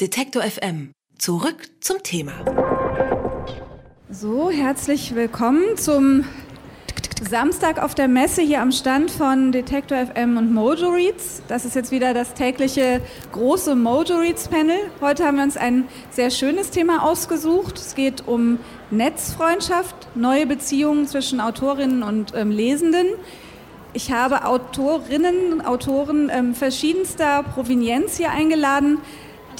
[0.00, 0.92] Detektor FM.
[1.18, 2.32] Zurück zum Thema.
[4.08, 6.24] So, herzlich willkommen zum
[7.28, 11.42] Samstag auf der Messe hier am Stand von Detektor FM und Mojo Reads.
[11.48, 13.02] Das ist jetzt wieder das tägliche
[13.32, 14.78] große Mojo Reads Panel.
[15.02, 17.76] Heute haben wir uns ein sehr schönes Thema ausgesucht.
[17.76, 18.58] Es geht um
[18.90, 23.06] Netzfreundschaft, neue Beziehungen zwischen Autorinnen und ähm, Lesenden.
[23.92, 28.96] Ich habe Autorinnen und Autoren ähm, verschiedenster Provenienz hier eingeladen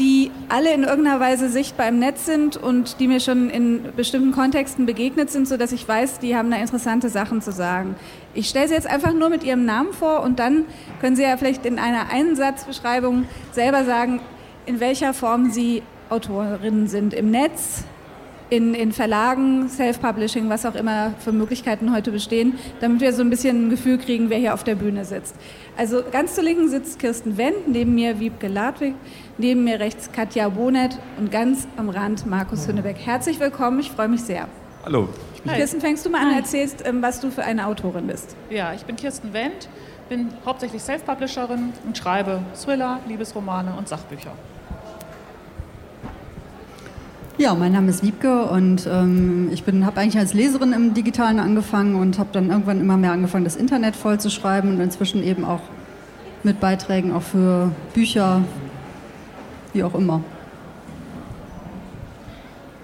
[0.00, 4.32] die alle in irgendeiner Weise sichtbar im Netz sind und die mir schon in bestimmten
[4.32, 7.94] Kontexten begegnet sind, sodass ich weiß, die haben da interessante Sachen zu sagen.
[8.32, 10.64] Ich stelle sie jetzt einfach nur mit ihrem Namen vor und dann
[11.00, 14.20] können Sie ja vielleicht in einer Einsatzbeschreibung selber sagen,
[14.64, 17.84] in welcher Form Sie Autorinnen sind im Netz,
[18.50, 23.30] in, in Verlagen, Self-Publishing, was auch immer für Möglichkeiten heute bestehen, damit wir so ein
[23.30, 25.36] bisschen ein Gefühl kriegen, wer hier auf der Bühne sitzt.
[25.76, 28.94] Also ganz zur Linken sitzt Kirsten Wendt, neben mir Wiebke Ladwig,
[29.38, 32.96] neben mir rechts Katja Bonet und ganz am Rand Markus Hünnebeck.
[32.98, 34.48] Herzlich willkommen, ich freue mich sehr.
[34.84, 35.08] Hallo.
[35.46, 38.36] Kirsten, fängst du mal an, erzählst, ähm, was du für eine Autorin bist.
[38.50, 39.68] Ja, ich bin Kirsten Wendt,
[40.08, 44.32] bin hauptsächlich Self-Publisherin und schreibe Thriller, Liebesromane und Sachbücher.
[47.40, 51.94] Ja, mein Name ist Wiebke und ähm, ich habe eigentlich als Leserin im Digitalen angefangen
[51.94, 55.46] und habe dann irgendwann immer mehr angefangen, das Internet voll zu schreiben und inzwischen eben
[55.46, 55.62] auch
[56.42, 58.42] mit Beiträgen auch für Bücher,
[59.72, 60.22] wie auch immer.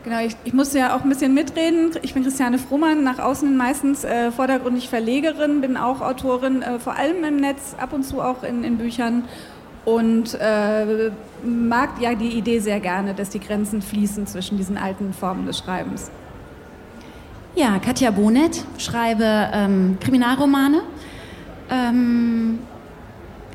[0.04, 1.90] Genau, ich, ich musste ja auch ein bisschen mitreden.
[2.00, 6.96] Ich bin Christiane Frohmann, nach außen meistens äh, vordergründig Verlegerin, bin auch Autorin, äh, vor
[6.96, 9.24] allem im Netz, ab und zu auch in, in Büchern
[9.86, 11.10] und äh,
[11.44, 15.58] mag ja die Idee sehr gerne, dass die Grenzen fließen zwischen diesen alten Formen des
[15.58, 16.10] Schreibens.
[17.54, 20.82] Ja, Katja Bonet, schreibe ähm, Kriminalromane.
[21.70, 22.58] Ähm,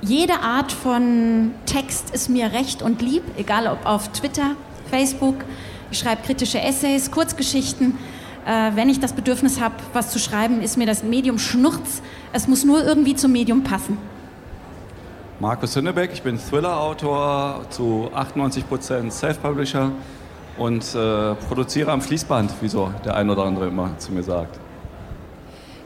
[0.01, 4.55] jede Art von Text ist mir recht und lieb, egal ob auf Twitter,
[4.89, 5.35] Facebook.
[5.91, 7.97] Ich schreibe kritische Essays, Kurzgeschichten.
[8.45, 12.01] Äh, wenn ich das Bedürfnis habe, was zu schreiben, ist mir das Medium Schnurz.
[12.31, 13.97] Es muss nur irgendwie zum Medium passen.
[15.41, 19.91] Markus Hünnebeck, ich bin Thriller-Autor, zu 98% Self-Publisher
[20.59, 24.59] und äh, produziere am Fließband, wie so der ein oder andere immer zu mir sagt.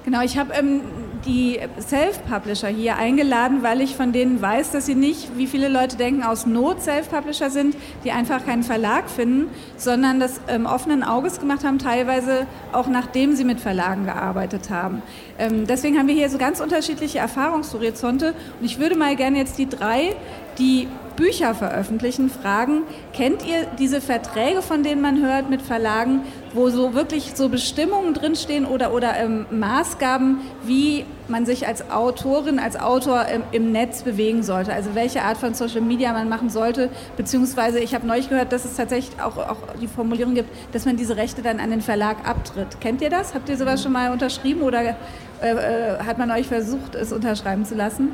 [0.04, 0.82] Genau, ich habe ähm,
[1.26, 5.98] die Self-Publisher hier eingeladen, weil ich von denen weiß, dass sie nicht, wie viele Leute
[5.98, 11.40] denken, aus Not Self-Publisher sind, die einfach keinen Verlag finden, sondern das ähm, offenen Auges
[11.40, 15.02] gemacht haben, teilweise auch nachdem sie mit Verlagen gearbeitet haben.
[15.40, 19.58] Ähm, deswegen haben wir hier so ganz unterschiedliche Erfahrungshorizonte und ich würde mal gerne jetzt
[19.58, 20.16] die drei,
[20.58, 22.84] die Bücher veröffentlichen, fragen,
[23.14, 26.22] kennt ihr diese Verträge, von denen man hört mit Verlagen,
[26.54, 32.60] wo so wirklich so Bestimmungen drinstehen oder, oder ähm, Maßgaben, wie man sich als Autorin,
[32.60, 34.74] als Autor im, im, Netz bewegen sollte?
[34.74, 38.66] Also welche Art von Social Media man machen sollte, beziehungsweise ich habe neulich gehört, dass
[38.66, 42.28] es tatsächlich auch, auch die Formulierung gibt, dass man diese Rechte dann an den Verlag
[42.28, 42.80] abtritt.
[42.80, 43.34] Kennt ihr das?
[43.34, 44.94] Habt ihr sowas schon mal unterschrieben oder äh,
[45.42, 48.10] äh, hat man euch versucht, es unterschreiben zu lassen?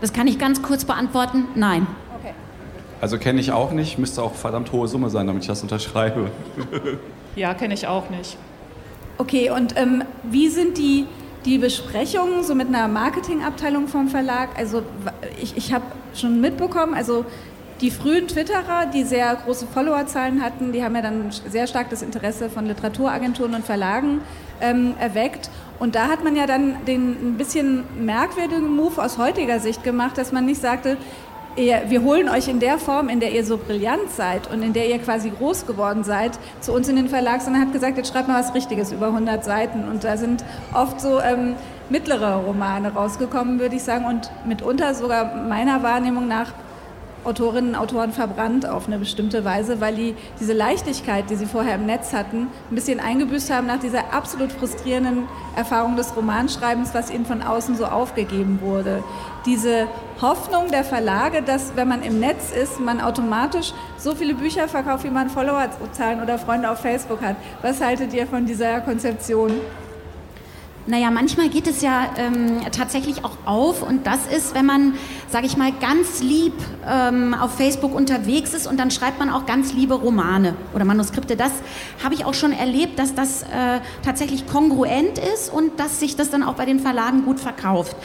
[0.00, 1.44] Das kann ich ganz kurz beantworten.
[1.54, 1.86] Nein.
[3.04, 6.30] Also kenne ich auch nicht, müsste auch verdammt hohe Summe sein, damit ich das unterschreibe.
[7.36, 8.38] ja, kenne ich auch nicht.
[9.18, 11.04] Okay, und ähm, wie sind die,
[11.44, 14.58] die Besprechungen so mit einer Marketingabteilung vom Verlag?
[14.58, 14.84] Also
[15.38, 17.26] ich, ich habe schon mitbekommen, also
[17.82, 22.00] die frühen Twitterer, die sehr große Followerzahlen hatten, die haben ja dann sehr stark das
[22.00, 24.22] Interesse von Literaturagenturen und Verlagen
[24.62, 25.50] ähm, erweckt.
[25.78, 30.16] Und da hat man ja dann den ein bisschen merkwürdigen Move aus heutiger Sicht gemacht,
[30.16, 30.96] dass man nicht sagte,
[31.56, 34.72] ihr, wir holen euch in der Form, in der ihr so brillant seid und in
[34.72, 38.12] der ihr quasi groß geworden seid, zu uns in den Verlag, sondern hat gesagt, jetzt
[38.12, 39.88] schreibt mal was Richtiges über 100 Seiten.
[39.88, 41.54] Und da sind oft so ähm,
[41.90, 46.52] mittlere Romane rausgekommen, würde ich sagen, und mitunter sogar meiner Wahrnehmung nach
[47.24, 51.74] Autorinnen und Autoren verbrannt auf eine bestimmte Weise, weil die diese Leichtigkeit, die sie vorher
[51.76, 55.24] im Netz hatten, ein bisschen eingebüßt haben nach dieser absolut frustrierenden
[55.56, 59.02] Erfahrung des Romanschreibens, was ihnen von außen so aufgegeben wurde.
[59.46, 59.86] Diese
[60.20, 65.04] Hoffnung der Verlage, dass wenn man im Netz ist, man automatisch so viele Bücher verkauft,
[65.04, 67.36] wie man Followerzahlen oder Freunde auf Facebook hat.
[67.62, 69.52] Was haltet ihr von dieser Konzeption?
[70.86, 74.92] Naja, manchmal geht es ja ähm, tatsächlich auch auf und das ist, wenn man,
[75.30, 76.52] sage ich mal, ganz lieb
[76.86, 81.36] ähm, auf Facebook unterwegs ist und dann schreibt man auch ganz liebe Romane oder Manuskripte.
[81.36, 81.52] Das
[82.04, 86.28] habe ich auch schon erlebt, dass das äh, tatsächlich kongruent ist und dass sich das
[86.28, 87.96] dann auch bei den Verlagen gut verkauft.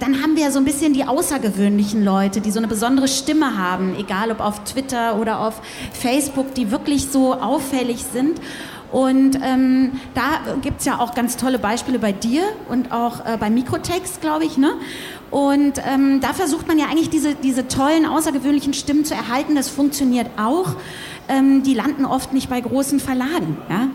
[0.00, 3.94] Dann haben wir so ein bisschen die außergewöhnlichen Leute, die so eine besondere Stimme haben,
[3.96, 8.40] egal ob auf Twitter oder auf Facebook, die wirklich so auffällig sind.
[8.94, 13.36] Und ähm, da gibt es ja auch ganz tolle Beispiele bei dir und auch äh,
[13.36, 14.56] bei Mikrotext, glaube ich.
[14.56, 14.74] Ne?
[15.32, 19.56] Und ähm, da versucht man ja eigentlich diese, diese tollen, außergewöhnlichen Stimmen zu erhalten.
[19.56, 20.76] Das funktioniert auch.
[21.28, 23.56] Ähm, die landen oft nicht bei großen Verlagen.
[23.68, 23.88] Ja?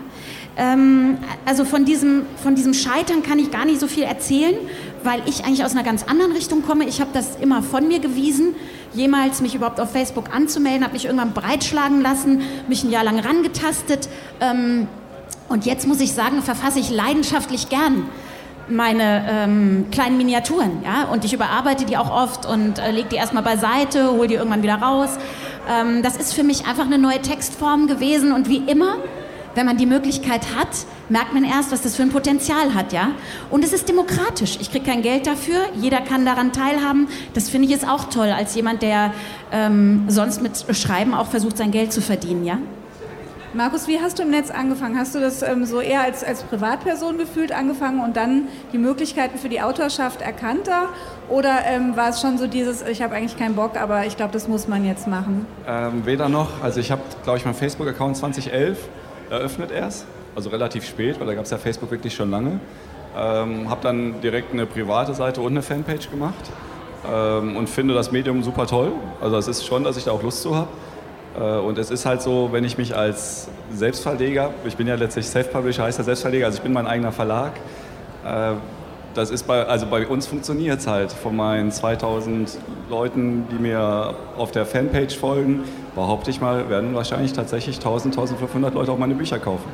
[0.58, 1.16] Ähm,
[1.46, 4.54] also von diesem, von diesem Scheitern kann ich gar nicht so viel erzählen,
[5.02, 6.84] weil ich eigentlich aus einer ganz anderen Richtung komme.
[6.84, 8.54] Ich habe das immer von mir gewiesen,
[8.92, 13.18] jemals mich überhaupt auf Facebook anzumelden, habe mich irgendwann breitschlagen lassen, mich ein Jahr lang
[13.18, 14.08] rangetastet.
[14.40, 14.88] Ähm,
[15.48, 18.06] und jetzt muss ich sagen, verfasse ich leidenschaftlich gern
[18.70, 23.16] meine ähm, kleinen Miniaturen, ja, und ich überarbeite die auch oft und äh, lege die
[23.16, 25.18] erstmal beiseite, hole die irgendwann wieder raus.
[25.68, 28.96] Ähm, das ist für mich einfach eine neue Textform gewesen und wie immer,
[29.54, 30.68] wenn man die Möglichkeit hat,
[31.08, 33.10] merkt man erst, was das für ein Potenzial hat, ja.
[33.50, 34.58] Und es ist demokratisch.
[34.60, 37.08] Ich kriege kein Geld dafür, jeder kann daran teilhaben.
[37.34, 39.12] Das finde ich jetzt auch toll, als jemand, der
[39.52, 42.58] ähm, sonst mit Schreiben auch versucht, sein Geld zu verdienen, ja.
[43.52, 44.96] Markus, wie hast du im Netz angefangen?
[44.96, 49.38] Hast du das ähm, so eher als, als Privatperson gefühlt angefangen und dann die Möglichkeiten
[49.38, 50.88] für die Autorschaft erkannter?
[51.28, 54.32] Oder ähm, war es schon so dieses, ich habe eigentlich keinen Bock, aber ich glaube,
[54.32, 55.46] das muss man jetzt machen?
[55.66, 56.62] Ähm, weder noch.
[56.62, 58.78] Also ich habe, glaube ich, meinen Facebook-Account 2011
[59.30, 60.06] eröffnet erst.
[60.34, 62.60] Also relativ spät, weil da gab es ja Facebook wirklich schon lange.
[63.16, 66.50] Ähm, habe dann direkt eine private Seite und eine Fanpage gemacht.
[67.10, 68.92] Ähm, und finde das Medium super toll.
[69.20, 70.68] Also es ist schon, dass ich da auch Lust zu habe.
[71.38, 75.26] Äh, und es ist halt so, wenn ich mich als Selbstverleger, ich bin ja letztlich
[75.26, 77.52] Self-Publisher, heißt ja Selbstverleger, also ich bin mein eigener Verlag.
[78.24, 78.52] Äh,
[79.14, 81.12] das ist bei, also bei uns funktioniert es halt.
[81.12, 82.58] Von meinen 2000
[82.88, 85.64] Leuten, die mir auf der Fanpage folgen,
[85.94, 89.68] behaupte ich mal, werden wahrscheinlich tatsächlich 1000, 1500 Leute auch meine Bücher kaufen.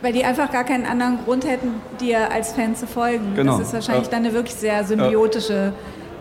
[0.00, 3.34] Weil die einfach gar keinen anderen Grund hätten, dir als Fan zu folgen.
[3.36, 3.58] Genau.
[3.58, 5.72] Das ist wahrscheinlich dann eine wirklich sehr symbiotische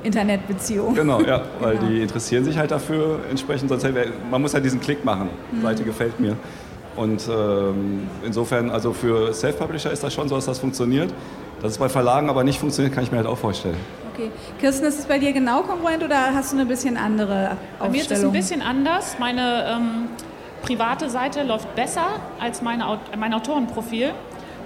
[0.04, 0.94] Internetbeziehung.
[0.94, 1.88] Genau, ja, weil genau.
[1.88, 3.70] die interessieren sich halt dafür entsprechend.
[3.70, 3.88] Sonst
[4.30, 5.30] man muss halt diesen Klick machen.
[5.52, 5.62] Mhm.
[5.62, 6.36] Seite gefällt mir.
[6.96, 11.14] Und ähm, insofern, also für Self-Publisher ist das schon so, dass das funktioniert.
[11.62, 13.78] Dass es bei Verlagen aber nicht funktioniert, kann ich mir halt auch vorstellen.
[14.14, 14.32] Okay.
[14.60, 17.80] Kirsten, ist es bei dir genau kongruent oder hast du eine bisschen andere Aufstellung?
[17.80, 19.16] Bei mir ist es ein bisschen anders.
[19.20, 20.10] Meine ähm,
[20.64, 22.06] private Seite läuft besser
[22.40, 24.12] als meine, mein Autorenprofil,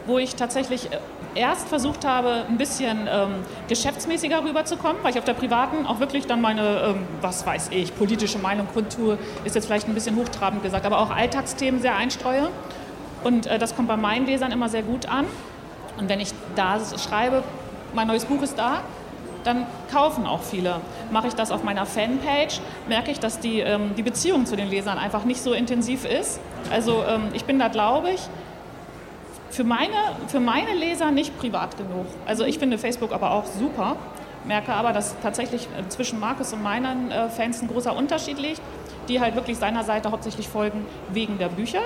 [0.07, 0.97] wo ich tatsächlich äh,
[1.39, 3.29] erst versucht habe, ein bisschen ähm,
[3.67, 7.93] geschäftsmäßiger rüberzukommen, weil ich auf der privaten auch wirklich dann meine, ähm, was weiß ich,
[7.95, 12.49] politische Meinung kundtue, ist jetzt vielleicht ein bisschen hochtrabend gesagt, aber auch Alltagsthemen sehr einstreue.
[13.23, 15.25] Und äh, das kommt bei meinen Lesern immer sehr gut an.
[15.97, 17.43] Und wenn ich da schreibe,
[17.93, 18.81] mein neues Buch ist da,
[19.43, 20.81] dann kaufen auch viele.
[21.11, 22.59] Mache ich das auf meiner Fanpage,
[22.89, 26.39] merke ich, dass die, ähm, die Beziehung zu den Lesern einfach nicht so intensiv ist.
[26.71, 28.21] Also ähm, ich bin da, glaube ich,
[29.51, 29.93] für meine,
[30.27, 32.07] für meine Leser nicht privat genug.
[32.25, 33.95] Also ich finde Facebook aber auch super,
[34.45, 38.61] merke aber, dass tatsächlich äh, zwischen Markus und meinen äh, Fans ein großer Unterschied liegt,
[39.07, 41.81] die halt wirklich seiner Seite hauptsächlich folgen wegen der Bücher.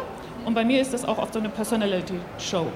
[0.46, 2.68] Und bei mir ist das auch oft so eine Personality-Show.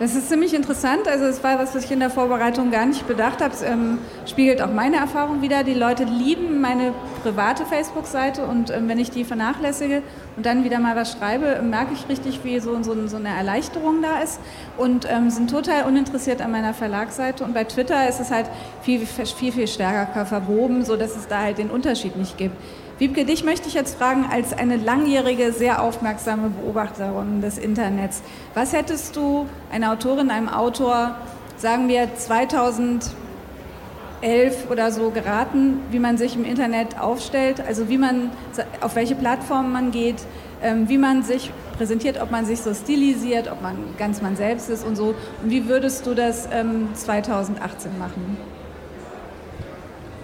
[0.00, 1.06] Das ist ziemlich interessant.
[1.06, 3.54] Also es war was, was ich in der Vorbereitung gar nicht bedacht habe.
[3.54, 5.62] Es ähm, spiegelt auch meine Erfahrung wieder.
[5.62, 6.92] Die Leute lieben meine
[7.22, 10.02] private Facebook-Seite und ähm, wenn ich die vernachlässige
[10.36, 14.02] und dann wieder mal was schreibe, merke ich richtig, wie so, so, so eine Erleichterung
[14.02, 14.40] da ist
[14.76, 17.44] und ähm, sind total uninteressiert an meiner Verlagsseite.
[17.44, 18.46] Und bei Twitter ist es halt
[18.82, 22.56] viel, viel, viel stärker verwoben, sodass es da halt den Unterschied nicht gibt.
[22.96, 28.22] Wiebke, dich möchte ich jetzt fragen, als eine langjährige, sehr aufmerksame Beobachterin des Internets.
[28.54, 31.16] Was hättest du einer Autorin, einem Autor,
[31.56, 33.10] sagen wir 2011
[34.70, 38.30] oder so geraten, wie man sich im Internet aufstellt, also wie man,
[38.80, 40.22] auf welche Plattformen man geht,
[40.62, 44.70] ähm, wie man sich präsentiert, ob man sich so stilisiert, ob man ganz man selbst
[44.70, 45.16] ist und so.
[45.42, 46.48] Und wie würdest du das
[46.94, 48.53] 2018 ähm, machen?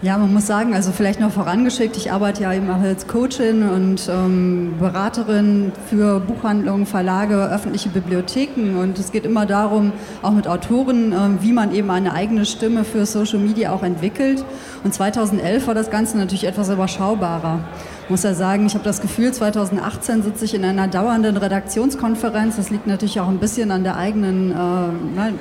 [0.03, 3.69] Ja, man muss sagen, also vielleicht noch vorangeschickt, ich arbeite ja eben auch als Coachin
[3.69, 9.93] und ähm, Beraterin für Buchhandlungen, Verlage, öffentliche Bibliotheken und es geht immer darum,
[10.23, 14.43] auch mit Autoren, ähm, wie man eben eine eigene Stimme für Social Media auch entwickelt.
[14.85, 17.61] Und 2011 war das Ganze natürlich etwas überschaubarer.
[18.09, 22.57] Muss ja sagen, ich habe das Gefühl, 2018 sitze ich in einer dauernden Redaktionskonferenz.
[22.57, 25.35] Das liegt natürlich auch ein bisschen an der eigenen, äh, ne,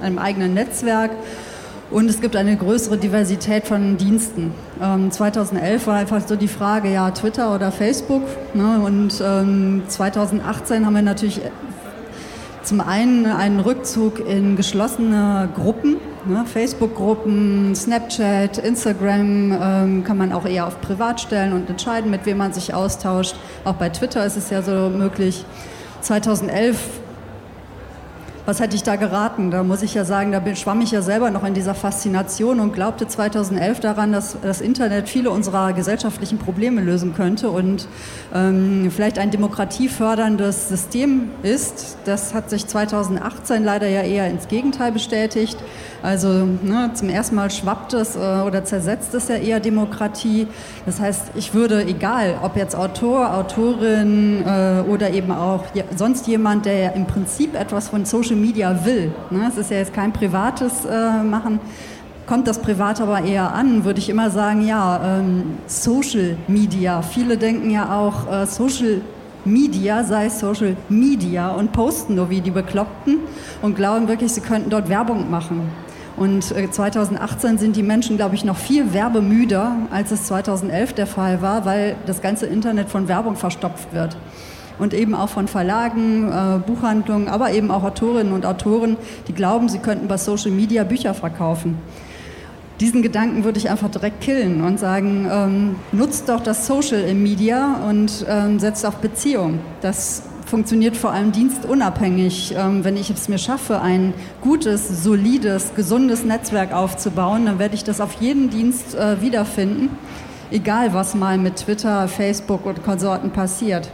[0.00, 1.10] einem eigenen Netzwerk.
[1.90, 4.52] Und es gibt eine größere Diversität von Diensten.
[4.82, 8.22] Ähm, 2011 war einfach so die Frage, ja, Twitter oder Facebook.
[8.54, 8.80] Ne?
[8.84, 11.40] Und ähm, 2018 haben wir natürlich
[12.66, 16.44] zum einen einen Rückzug in geschlossene Gruppen, ne?
[16.44, 22.38] Facebook-Gruppen, Snapchat, Instagram ähm, kann man auch eher auf Privat stellen und entscheiden, mit wem
[22.38, 23.36] man sich austauscht.
[23.64, 25.44] Auch bei Twitter ist es ja so möglich.
[26.00, 26.76] 2011
[28.46, 29.50] was hätte ich da geraten?
[29.50, 32.72] Da muss ich ja sagen, da schwamm ich ja selber noch in dieser Faszination und
[32.72, 37.88] glaubte 2011 daran, dass das Internet viele unserer gesellschaftlichen Probleme lösen könnte und
[38.32, 41.98] ähm, vielleicht ein demokratieförderndes System ist.
[42.04, 45.58] Das hat sich 2018 leider ja eher ins Gegenteil bestätigt.
[46.02, 50.46] Also ne, zum ersten Mal schwappt es äh, oder zersetzt es ja eher Demokratie.
[50.84, 55.64] Das heißt, ich würde, egal ob jetzt Autor, Autorin äh, oder eben auch
[55.96, 59.92] sonst jemand, der im Prinzip etwas von Social Media will, ne, es ist ja jetzt
[59.92, 61.60] kein privates äh, Machen,
[62.26, 67.02] kommt das privat aber eher an, würde ich immer sagen, ja, ähm, Social Media.
[67.02, 69.00] Viele denken ja auch, äh, Social
[69.44, 73.18] Media sei Social Media und posten nur wie die Bekloppten
[73.62, 75.70] und glauben wirklich, sie könnten dort Werbung machen.
[76.16, 81.06] Und 2018 äh, sind die Menschen, glaube ich, noch viel werbemüder, als es 2011 der
[81.06, 84.16] Fall war, weil das ganze Internet von Werbung verstopft wird.
[84.78, 89.68] Und eben auch von Verlagen, äh, Buchhandlungen, aber eben auch Autorinnen und Autoren, die glauben,
[89.68, 91.78] sie könnten bei Social Media Bücher verkaufen.
[92.80, 97.80] Diesen Gedanken würde ich einfach direkt killen und sagen, ähm, nutzt doch das Social Media
[97.88, 99.60] und ähm, setzt auf Beziehung.
[99.80, 102.54] Das funktioniert vor allem dienstunabhängig.
[102.56, 107.84] Ähm, wenn ich es mir schaffe, ein gutes, solides, gesundes Netzwerk aufzubauen, dann werde ich
[107.84, 109.90] das auf jeden Dienst äh, wiederfinden,
[110.50, 113.90] egal was mal mit Twitter, Facebook und Konsorten passiert.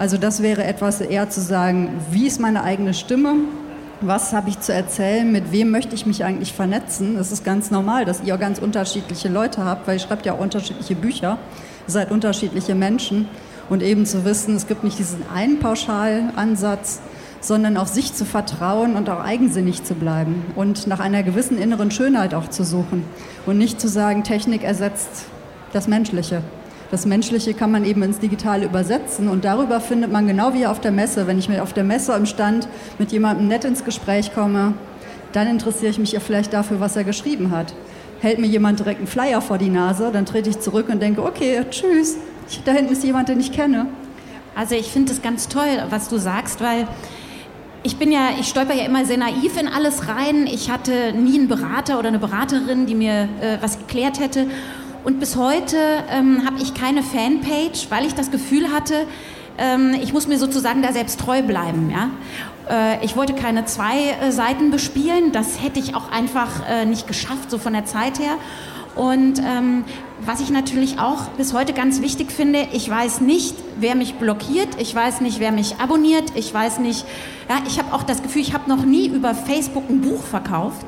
[0.00, 3.34] Also das wäre etwas eher zu sagen, wie ist meine eigene Stimme?
[4.00, 5.30] Was habe ich zu erzählen?
[5.30, 7.18] Mit wem möchte ich mich eigentlich vernetzen?
[7.18, 10.40] Es ist ganz normal, dass ihr ganz unterschiedliche Leute habt, weil ihr schreibt ja auch
[10.40, 11.36] unterschiedliche Bücher.
[11.86, 13.28] Seid unterschiedliche Menschen
[13.68, 17.02] und eben zu wissen, es gibt nicht diesen einen Pauschalansatz,
[17.42, 21.90] sondern auf sich zu vertrauen und auch eigensinnig zu bleiben und nach einer gewissen inneren
[21.90, 23.04] Schönheit auch zu suchen
[23.44, 25.26] und nicht zu sagen, Technik ersetzt
[25.74, 26.40] das Menschliche.
[26.90, 30.80] Das Menschliche kann man eben ins Digitale übersetzen und darüber findet man genau wie auf
[30.80, 31.28] der Messe.
[31.28, 32.66] Wenn ich mir auf der Messe im Stand
[32.98, 34.74] mit jemandem nett ins Gespräch komme,
[35.32, 37.74] dann interessiere ich mich ja vielleicht dafür, was er geschrieben hat.
[38.20, 41.22] Hält mir jemand direkt einen Flyer vor die Nase, dann trete ich zurück und denke,
[41.22, 42.16] okay, tschüss,
[42.64, 43.86] da hinten ist jemand, den ich kenne.
[44.56, 46.88] Also ich finde es ganz toll, was du sagst, weil
[47.82, 50.46] ich bin ja, ich stolper ja immer sehr naiv in alles rein.
[50.46, 54.48] Ich hatte nie einen Berater oder eine Beraterin, die mir äh, was erklärt hätte.
[55.02, 55.76] Und bis heute
[56.10, 59.06] ähm, habe ich keine Fanpage, weil ich das Gefühl hatte,
[59.56, 61.90] ähm, ich muss mir sozusagen da selbst treu bleiben.
[61.90, 62.10] Ja?
[62.68, 67.06] Äh, ich wollte keine zwei äh, Seiten bespielen, das hätte ich auch einfach äh, nicht
[67.06, 68.36] geschafft, so von der Zeit her.
[68.94, 69.84] Und ähm,
[70.26, 74.68] was ich natürlich auch bis heute ganz wichtig finde, ich weiß nicht, wer mich blockiert,
[74.78, 77.06] ich weiß nicht, wer mich abonniert, ich weiß nicht,
[77.48, 80.84] ja, ich habe auch das Gefühl, ich habe noch nie über Facebook ein Buch verkauft.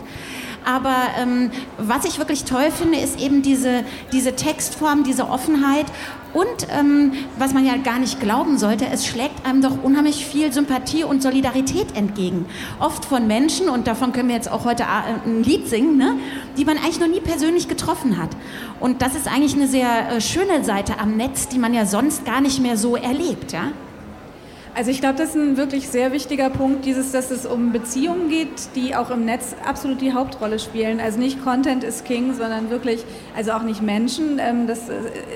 [0.64, 5.86] Aber ähm, was ich wirklich toll finde, ist eben diese, diese Textform, diese Offenheit
[6.34, 10.50] und ähm, was man ja gar nicht glauben sollte, es schlägt einem doch unheimlich viel
[10.52, 12.46] Sympathie und Solidarität entgegen.
[12.80, 16.16] Oft von Menschen, und davon können wir jetzt auch heute äh, ein Lied singen, ne,
[16.56, 18.30] die man eigentlich noch nie persönlich getroffen hat.
[18.80, 22.24] Und das ist eigentlich eine sehr äh, schöne Seite am Netz, die man ja sonst
[22.24, 23.52] gar nicht mehr so erlebt.
[23.52, 23.72] Ja?
[24.74, 28.30] Also ich glaube, das ist ein wirklich sehr wichtiger Punkt, dieses, dass es um Beziehungen
[28.30, 30.98] geht, die auch im Netz absolut die Hauptrolle spielen.
[30.98, 33.04] Also nicht Content ist King, sondern wirklich,
[33.36, 34.38] also auch nicht Menschen.
[34.38, 34.88] Ähm, das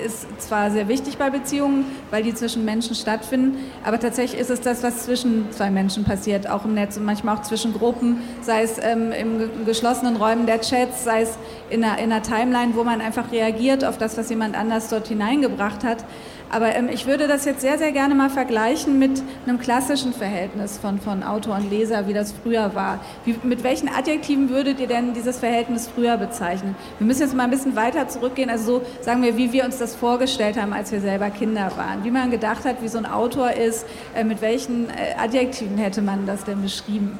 [0.03, 4.61] ist zwar sehr wichtig bei Beziehungen, weil die zwischen Menschen stattfinden, aber tatsächlich ist es
[4.61, 8.63] das, was zwischen zwei Menschen passiert, auch im Netz und manchmal auch zwischen Gruppen, sei
[8.63, 11.37] es ähm, im geschlossenen Räumen der Chats, sei es
[11.69, 15.07] in einer, in einer Timeline, wo man einfach reagiert auf das, was jemand anders dort
[15.07, 16.05] hineingebracht hat.
[16.49, 20.77] Aber ähm, ich würde das jetzt sehr, sehr gerne mal vergleichen mit einem klassischen Verhältnis
[20.77, 22.99] von, von Autor und Leser, wie das früher war.
[23.25, 26.75] Wie, mit welchen Adjektiven würdet ihr denn dieses Verhältnis früher bezeichnen?
[26.99, 29.77] Wir müssen jetzt mal ein bisschen weiter zurückgehen, also so sagen wir, wie wir uns
[29.77, 32.03] das vorgestellt haben, als wir selber Kinder waren.
[32.03, 33.85] Wie man gedacht hat, wie so ein Autor ist,
[34.15, 37.17] äh, mit welchen äh, Adjektiven hätte man das denn beschrieben?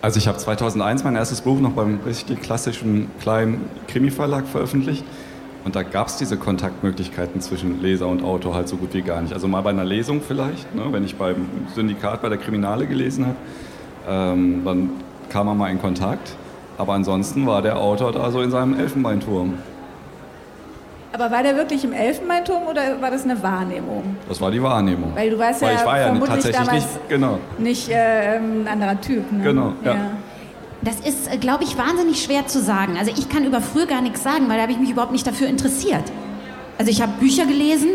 [0.00, 5.04] Also ich habe 2001 mein erstes Buch noch beim richtig klassischen kleinen Krimi-Verlag veröffentlicht.
[5.68, 9.20] Und da gab es diese Kontaktmöglichkeiten zwischen Leser und Autor halt so gut wie gar
[9.20, 9.34] nicht.
[9.34, 13.26] Also mal bei einer Lesung vielleicht, ne, wenn ich beim Syndikat bei der Kriminale gelesen
[13.26, 13.36] habe,
[14.08, 14.90] ähm, dann
[15.28, 16.36] kam man mal in Kontakt.
[16.78, 19.58] Aber ansonsten war der Autor da so in seinem Elfenbeinturm.
[21.12, 24.16] Aber war der wirklich im Elfenbeinturm oder war das eine Wahrnehmung?
[24.26, 25.12] Das war die Wahrnehmung.
[25.14, 27.38] Weil du warst Weil ja, ich war ja vermutlich tatsächlich damals nicht, genau.
[27.58, 29.30] nicht äh, ein anderer Typ.
[29.30, 29.44] Ne?
[29.44, 29.92] Genau, ja.
[29.92, 30.10] ja.
[30.82, 32.96] Das ist, äh, glaube ich, wahnsinnig schwer zu sagen.
[32.98, 35.26] Also ich kann über früher gar nichts sagen, weil da habe ich mich überhaupt nicht
[35.26, 36.04] dafür interessiert.
[36.78, 37.90] Also ich habe Bücher gelesen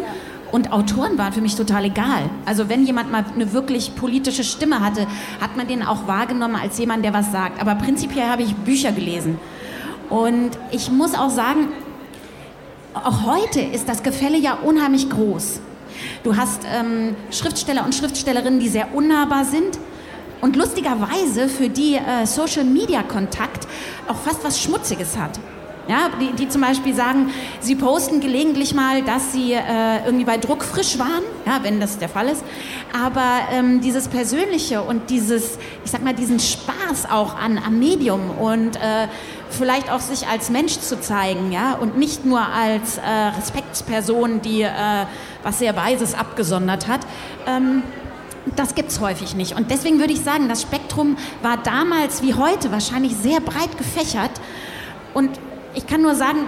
[0.52, 2.30] und Autoren waren für mich total egal.
[2.46, 5.08] Also wenn jemand mal eine wirklich politische Stimme hatte,
[5.40, 7.62] hat man den auch wahrgenommen als jemand, der was sagt.
[7.62, 9.40] Aber prinzipiell habe ich Bücher gelesen.
[10.10, 11.70] Und ich muss auch sagen,
[12.94, 15.62] auch heute ist das Gefälle ja unheimlich groß.
[16.24, 19.80] Du hast ähm, Schriftsteller und Schriftstellerinnen, die sehr unnahbar sind
[20.44, 23.66] und lustigerweise für die äh, Social-Media-Kontakt
[24.10, 25.40] auch fast was Schmutziges hat.
[25.88, 30.38] Ja, die, die zum Beispiel sagen, sie posten gelegentlich mal, dass sie äh, irgendwie bei
[30.38, 32.44] Druck frisch waren, ja, wenn das der Fall ist.
[32.94, 38.30] Aber ähm, dieses Persönliche und dieses, ich sag mal, diesen Spaß auch an, am Medium
[38.30, 39.08] und äh,
[39.50, 43.02] vielleicht auch sich als Mensch zu zeigen, ja, und nicht nur als äh,
[43.38, 44.70] Respektsperson, die äh,
[45.44, 47.02] was sehr Weises abgesondert hat.
[47.46, 47.84] Ähm,
[48.56, 49.56] das gibt es häufig nicht.
[49.56, 54.32] Und deswegen würde ich sagen, das Spektrum war damals wie heute wahrscheinlich sehr breit gefächert.
[55.14, 55.30] Und
[55.74, 56.48] ich kann nur sagen,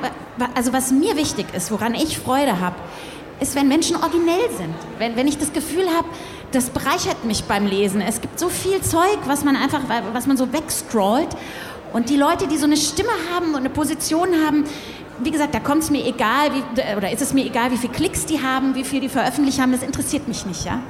[0.54, 2.76] also was mir wichtig ist, woran ich Freude habe,
[3.40, 4.76] ist, wenn Menschen originell sind.
[4.98, 6.08] Wenn, wenn ich das Gefühl habe,
[6.52, 8.02] das bereichert mich beim Lesen.
[8.02, 9.82] Es gibt so viel Zeug, was man einfach,
[10.14, 11.30] was man so wegscrollt.
[11.92, 14.66] Und die Leute, die so eine Stimme haben und eine Position haben,
[15.20, 17.94] wie gesagt, da kommt es mir egal, wie, oder ist es mir egal, wie viele
[17.94, 20.82] Klicks die haben, wie viel die veröffentlicht haben, das interessiert mich nicht, ja.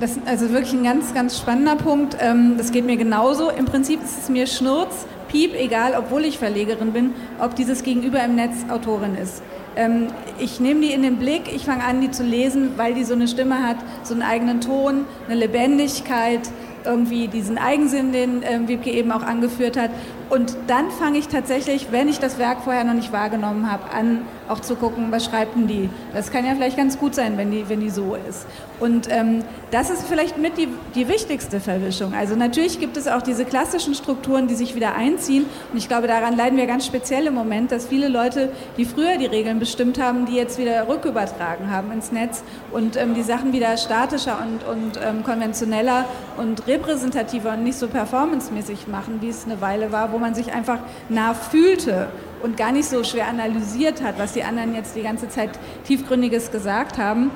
[0.00, 2.16] Das ist also wirklich ein ganz, ganz spannender Punkt.
[2.18, 3.50] Ähm, das geht mir genauso.
[3.50, 8.24] Im Prinzip ist es mir Schnurz, Piep, egal, obwohl ich Verlegerin bin, ob dieses Gegenüber
[8.24, 9.42] im Netz Autorin ist.
[9.76, 10.06] Ähm,
[10.38, 13.12] ich nehme die in den Blick, ich fange an, die zu lesen, weil die so
[13.12, 16.48] eine Stimme hat, so einen eigenen Ton, eine Lebendigkeit,
[16.86, 19.90] irgendwie diesen Eigensinn, den äh, Wiebke eben auch angeführt hat.
[20.30, 24.22] Und dann fange ich tatsächlich, wenn ich das Werk vorher noch nicht wahrgenommen habe, an,
[24.48, 25.90] auch zu gucken, was schreibt denn die?
[26.14, 28.46] Das kann ja vielleicht ganz gut sein, wenn die, wenn die so ist.
[28.78, 32.14] Und ähm, das ist vielleicht mit die, die wichtigste Verwischung.
[32.14, 35.46] Also natürlich gibt es auch diese klassischen Strukturen, die sich wieder einziehen.
[35.72, 39.18] Und ich glaube, daran leiden wir ganz speziell im Moment, dass viele Leute, die früher
[39.18, 43.52] die Regeln bestimmt haben, die jetzt wieder rückübertragen haben ins Netz und ähm, die Sachen
[43.52, 46.04] wieder statischer und, und ähm, konventioneller
[46.36, 50.52] und repräsentativer und nicht so performancemäßig machen, wie es eine Weile war, wo man sich
[50.52, 52.08] einfach nah fühlte
[52.42, 55.50] und gar nicht so schwer analysiert hat, was die anderen jetzt die ganze Zeit
[55.86, 57.30] tiefgründiges gesagt haben.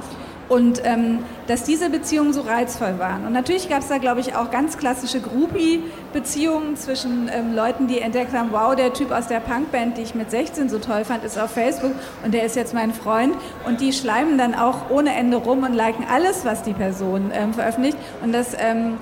[0.46, 3.26] Und ähm, dass diese Beziehungen so reizvoll waren.
[3.26, 7.98] Und natürlich gab es da, glaube ich, auch ganz klassische Groupie-Beziehungen zwischen ähm, Leuten, die
[7.98, 11.24] entdeckt haben, wow, der Typ aus der Punkband, die ich mit 16 so toll fand,
[11.24, 13.34] ist auf Facebook und der ist jetzt mein Freund.
[13.64, 17.54] Und die schleimen dann auch ohne Ende rum und liken alles, was die Person ähm,
[17.54, 17.96] veröffentlicht.
[18.22, 18.98] Und das ähm,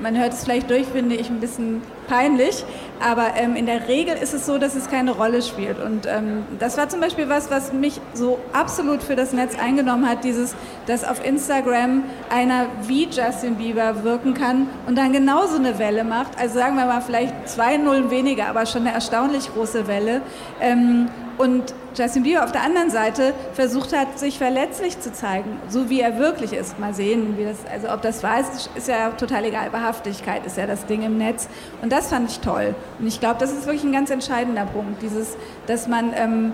[0.00, 2.64] man hört es vielleicht durch, finde ich ein bisschen peinlich,
[3.00, 5.78] aber ähm, in der Regel ist es so, dass es keine Rolle spielt.
[5.78, 10.08] Und ähm, das war zum Beispiel was, was mich so absolut für das Netz eingenommen
[10.08, 15.78] hat, dieses, dass auf Instagram einer wie Justin Bieber wirken kann und dann genauso eine
[15.78, 16.38] Welle macht.
[16.38, 20.20] Also sagen wir mal vielleicht zwei Nullen weniger, aber schon eine erstaunlich große Welle.
[20.60, 25.90] Ähm, und Justin Bieber auf der anderen Seite versucht hat, sich verletzlich zu zeigen, so
[25.90, 26.78] wie er wirklich ist.
[26.78, 29.72] Mal sehen, wie das, also ob das war, ist, ist ja total egal.
[29.72, 31.48] Wahrhaftigkeit ist ja das Ding im Netz.
[31.82, 32.74] Und das fand ich toll.
[32.98, 35.36] Und ich glaube, das ist wirklich ein ganz entscheidender Punkt, dieses,
[35.66, 36.52] dass man, ähm,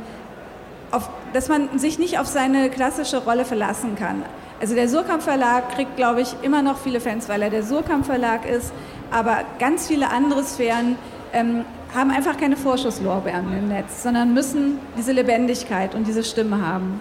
[0.90, 4.22] auf, dass man sich nicht auf seine klassische Rolle verlassen kann.
[4.60, 8.06] Also der Surkamp Verlag kriegt, glaube ich, immer noch viele Fans, weil er der Surkamp
[8.06, 8.72] Verlag ist,
[9.10, 10.96] aber ganz viele andere Sphären
[11.32, 17.00] ähm, haben einfach keine Vorschusslorbeeren im Netz, sondern müssen diese Lebendigkeit und diese Stimme haben.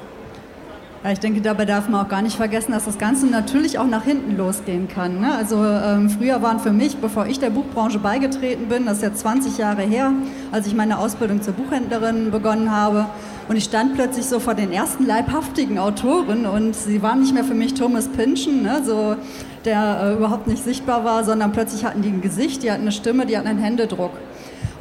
[1.06, 3.86] Ja, ich denke, dabei darf man auch gar nicht vergessen, dass das Ganze natürlich auch
[3.86, 5.22] nach hinten losgehen kann.
[5.22, 5.36] Ne?
[5.36, 9.20] Also ähm, früher waren für mich, bevor ich der Buchbranche beigetreten bin, das ist jetzt
[9.20, 10.14] 20 Jahre her,
[10.52, 13.06] als ich meine Ausbildung zur Buchhändlerin begonnen habe,
[13.48, 17.44] und ich stand plötzlich so vor den ersten leibhaftigen Autoren und sie waren nicht mehr
[17.44, 19.16] für mich Thomas Pynchon, ne, so,
[19.64, 22.92] der äh, überhaupt nicht sichtbar war, sondern plötzlich hatten die ein Gesicht, die hatten eine
[22.92, 24.14] Stimme, die hatten einen Händedruck.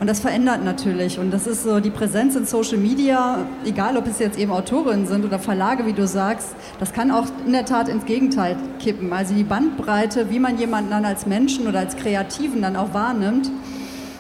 [0.01, 1.19] Und das verändert natürlich.
[1.19, 5.07] Und das ist so die Präsenz in Social Media, egal ob es jetzt eben Autorinnen
[5.07, 6.49] sind oder Verlage, wie du sagst,
[6.81, 9.13] das kann auch in der Tat ins Gegenteil kippen.
[9.13, 13.51] Also die Bandbreite, wie man jemanden dann als Menschen oder als Kreativen dann auch wahrnimmt,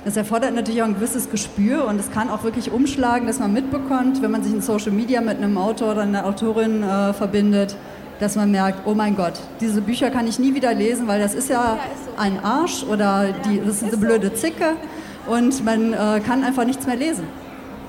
[0.04, 3.54] das erfordert natürlich auch ein gewisses Gespür und es kann auch wirklich umschlagen, dass man
[3.54, 7.74] mitbekommt, wenn man sich in Social Media mit einem Autor oder einer Autorin äh, verbindet,
[8.20, 11.34] dass man merkt, oh mein Gott, diese Bücher kann ich nie wieder lesen, weil das
[11.34, 11.78] ist ja
[12.18, 14.76] ein Arsch oder die, das ist eine blöde Zicke
[15.26, 17.24] und man äh, kann einfach nichts mehr lesen.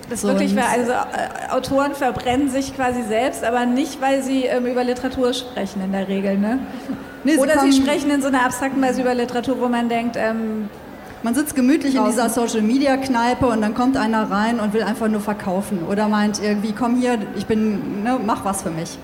[0.09, 4.43] Das so wirklich, weil also äh, Autoren verbrennen sich quasi selbst, aber nicht, weil sie
[4.43, 6.59] ähm, über Literatur sprechen in der Regel, ne?
[7.23, 10.15] Nee, Oder sie, sie, sprechen in so einer abstrakten Weise über Literatur, wo man denkt,
[10.15, 10.69] ähm,
[11.23, 12.05] man sitzt gemütlich draußen.
[12.05, 15.79] in dieser Social Media Kneipe und dann kommt einer rein und will einfach nur verkaufen
[15.89, 18.99] oder meint irgendwie, komm hier, ich bin, ne, mach was für mich.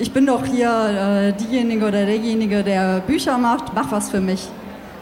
[0.00, 4.48] Ich bin doch hier äh, diejenige oder derjenige, der Bücher macht, mach was für mich.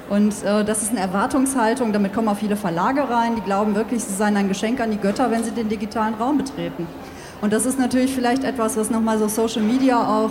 [0.08, 4.04] Und äh, das ist eine Erwartungshaltung, damit kommen auch viele Verlage rein, die glauben wirklich,
[4.04, 6.86] sie seien ein Geschenk an die Götter, wenn sie den digitalen Raum betreten.
[7.40, 10.30] Und das ist natürlich vielleicht etwas, was nochmal so Social Media auch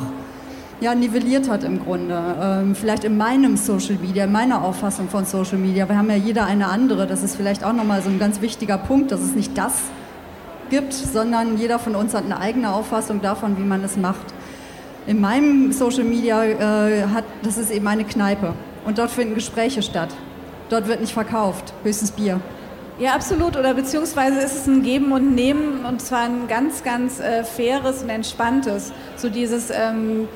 [0.81, 2.19] ja, nivelliert hat im Grunde.
[2.41, 5.87] Ähm, vielleicht in meinem Social Media, in meiner Auffassung von Social Media.
[5.87, 7.07] Wir haben ja jeder eine andere.
[7.07, 9.73] Das ist vielleicht auch nochmal so ein ganz wichtiger Punkt, dass es nicht das
[10.69, 14.33] gibt, sondern jeder von uns hat eine eigene Auffassung davon, wie man es macht.
[15.05, 18.53] In meinem Social Media äh, hat, das ist eben eine Kneipe.
[18.85, 20.09] Und dort finden Gespräche statt.
[20.69, 22.39] Dort wird nicht verkauft, höchstens Bier.
[22.99, 23.57] Ja, absolut.
[23.57, 28.03] Oder beziehungsweise ist es ein Geben und Nehmen und zwar ein ganz, ganz äh, faires
[28.03, 28.91] und entspanntes.
[29.17, 30.27] So dieses, ähm,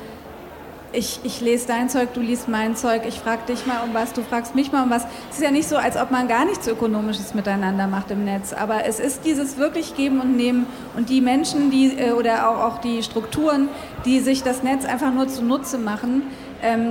[0.92, 4.12] ich, ich lese dein Zeug, du liest mein Zeug, ich frage dich mal um was,
[4.14, 5.04] du fragst mich mal um was.
[5.30, 8.52] Es ist ja nicht so, als ob man gar nichts Ökonomisches miteinander macht im Netz,
[8.52, 12.64] aber es ist dieses wirklich Geben und Nehmen und die Menschen, die äh, oder auch,
[12.64, 13.68] auch die Strukturen,
[14.04, 16.22] die sich das Netz einfach nur zunutze machen,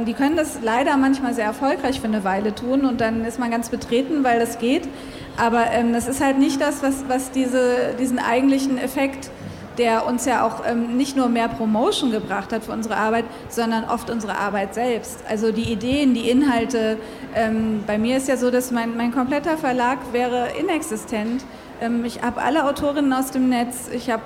[0.06, 3.52] die können das leider manchmal sehr erfolgreich für eine Weile tun und dann ist man
[3.52, 4.88] ganz betreten, weil das geht.
[5.38, 9.30] Aber ähm, das ist halt nicht das, was, was diese, diesen eigentlichen Effekt
[9.78, 13.86] der uns ja auch ähm, nicht nur mehr Promotion gebracht hat für unsere Arbeit, sondern
[13.86, 15.20] oft unsere Arbeit selbst.
[15.28, 16.98] Also die Ideen, die Inhalte.
[17.36, 21.44] Ähm, bei mir ist ja so, dass mein, mein kompletter Verlag wäre inexistent.
[21.82, 24.24] Ähm, ich habe alle Autorinnen aus dem Netz, ich habe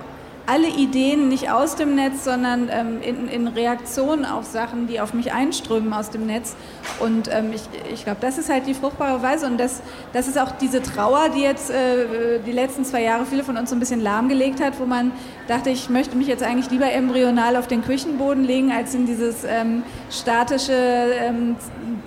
[0.50, 5.14] alle Ideen nicht aus dem Netz, sondern ähm, in, in, Reaktion auf Sachen, die auf
[5.14, 6.56] mich einströmen aus dem Netz.
[7.00, 7.62] Und ähm, ich,
[7.94, 9.82] ich glaube, das ist halt die fruchtbare Weise und das,
[10.12, 13.70] das ist auch diese Trauer, die jetzt äh, die letzten zwei Jahre viele von uns
[13.70, 15.12] so ein bisschen lahmgelegt hat, wo man
[15.48, 19.44] dachte, ich möchte mich jetzt eigentlich lieber embryonal auf den Küchenboden legen, als in dieses
[19.44, 21.58] ähm, statische, ähm,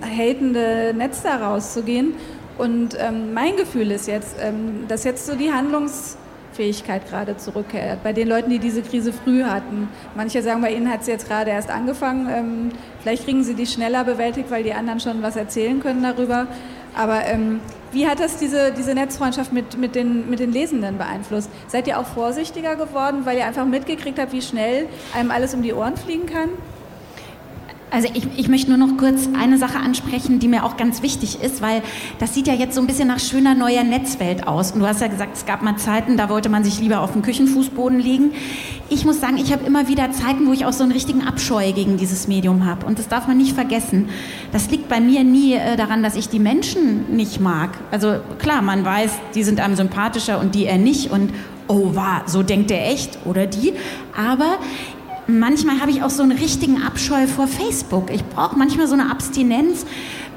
[0.01, 2.15] hatende Netz da rauszugehen.
[2.57, 6.17] Und ähm, mein Gefühl ist jetzt, ähm, dass jetzt so die Handlungs-
[6.53, 8.03] Fähigkeit gerade zurückkehrt.
[8.03, 9.89] Bei den Leuten, die diese Krise früh hatten.
[10.15, 12.27] Manche sagen, bei ihnen hat sie jetzt gerade erst angefangen.
[12.29, 12.69] Ähm,
[13.01, 16.47] vielleicht kriegen sie die schneller bewältigt, weil die anderen schon was erzählen können darüber.
[16.95, 17.59] Aber ähm,
[17.91, 21.49] wie hat das diese, diese Netzfreundschaft mit, mit, den, mit den Lesenden beeinflusst?
[21.67, 25.61] Seid ihr auch vorsichtiger geworden, weil ihr einfach mitgekriegt habt, wie schnell einem alles um
[25.61, 26.49] die Ohren fliegen kann?
[27.93, 31.39] Also ich, ich möchte nur noch kurz eine Sache ansprechen, die mir auch ganz wichtig
[31.43, 31.83] ist, weil
[32.17, 34.71] das sieht ja jetzt so ein bisschen nach schöner neuer Netzwelt aus.
[34.71, 37.11] Und du hast ja gesagt, es gab mal Zeiten, da wollte man sich lieber auf
[37.11, 38.31] dem Küchenfußboden liegen.
[38.89, 41.71] Ich muss sagen, ich habe immer wieder Zeiten, wo ich auch so einen richtigen Abscheu
[41.71, 42.83] gegen dieses Medium habe.
[42.87, 44.09] Und das darf man nicht vergessen.
[44.51, 47.77] Das liegt bei mir nie äh, daran, dass ich die Menschen nicht mag.
[47.91, 51.11] Also klar, man weiß, die sind einem sympathischer und die er nicht.
[51.11, 51.31] Und
[51.67, 53.73] oh, war, so denkt er echt oder die.
[54.17, 54.57] Aber
[55.27, 58.09] manchmal habe ich auch so einen richtigen Abscheu vor Facebook.
[58.11, 59.85] Ich brauche manchmal so eine Abstinenz,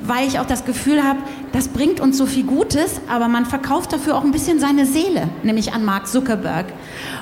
[0.01, 1.18] weil ich auch das Gefühl habe,
[1.53, 5.29] das bringt uns so viel Gutes, aber man verkauft dafür auch ein bisschen seine Seele,
[5.42, 6.66] nämlich an Mark Zuckerberg.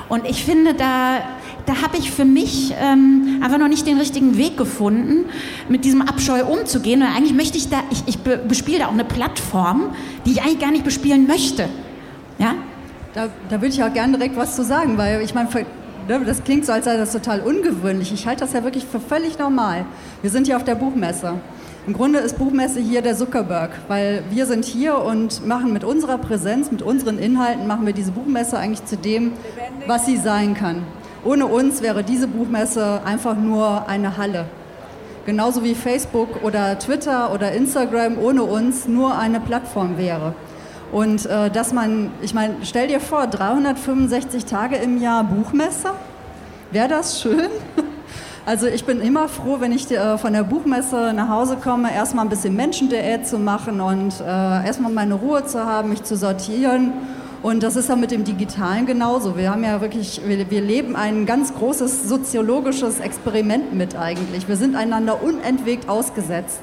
[0.09, 1.19] Und ich finde, da,
[1.65, 5.25] da habe ich für mich ähm, einfach noch nicht den richtigen Weg gefunden,
[5.69, 7.01] mit diesem Abscheu umzugehen.
[7.01, 10.59] Und eigentlich möchte ich da, ich, ich bespiele da auch eine Plattform, die ich eigentlich
[10.59, 11.69] gar nicht bespielen möchte.
[12.37, 12.55] Ja?
[13.13, 15.47] Da, da würde ich auch gerne direkt was zu sagen, weil ich meine,
[16.07, 18.13] Ne, das klingt so, als sei das total ungewöhnlich.
[18.13, 19.85] Ich halte das ja wirklich für völlig normal.
[20.21, 21.33] Wir sind hier auf der Buchmesse.
[21.87, 26.19] Im Grunde ist Buchmesse hier der Zuckerberg, weil wir sind hier und machen mit unserer
[26.19, 29.33] Präsenz, mit unseren Inhalten, machen wir diese Buchmesse eigentlich zu dem,
[29.87, 30.83] was sie sein kann.
[31.23, 34.45] Ohne uns wäre diese Buchmesse einfach nur eine Halle.
[35.25, 40.35] Genauso wie Facebook oder Twitter oder Instagram ohne uns nur eine Plattform wäre.
[40.91, 45.91] Und äh, dass man, ich meine, stell dir vor, 365 Tage im Jahr Buchmesse,
[46.71, 47.49] wäre das schön?
[48.47, 52.25] Also ich bin immer froh, wenn ich äh, von der Buchmesse nach Hause komme, erstmal
[52.25, 56.93] ein bisschen Menschendiät zu machen und äh, erstmal meine Ruhe zu haben, mich zu sortieren.
[57.41, 59.35] Und das ist ja mit dem Digitalen genauso.
[59.35, 64.47] Wir haben ja wirklich, wir, wir leben ein ganz großes soziologisches Experiment mit eigentlich.
[64.47, 66.59] Wir sind einander unentwegt ausgesetzt.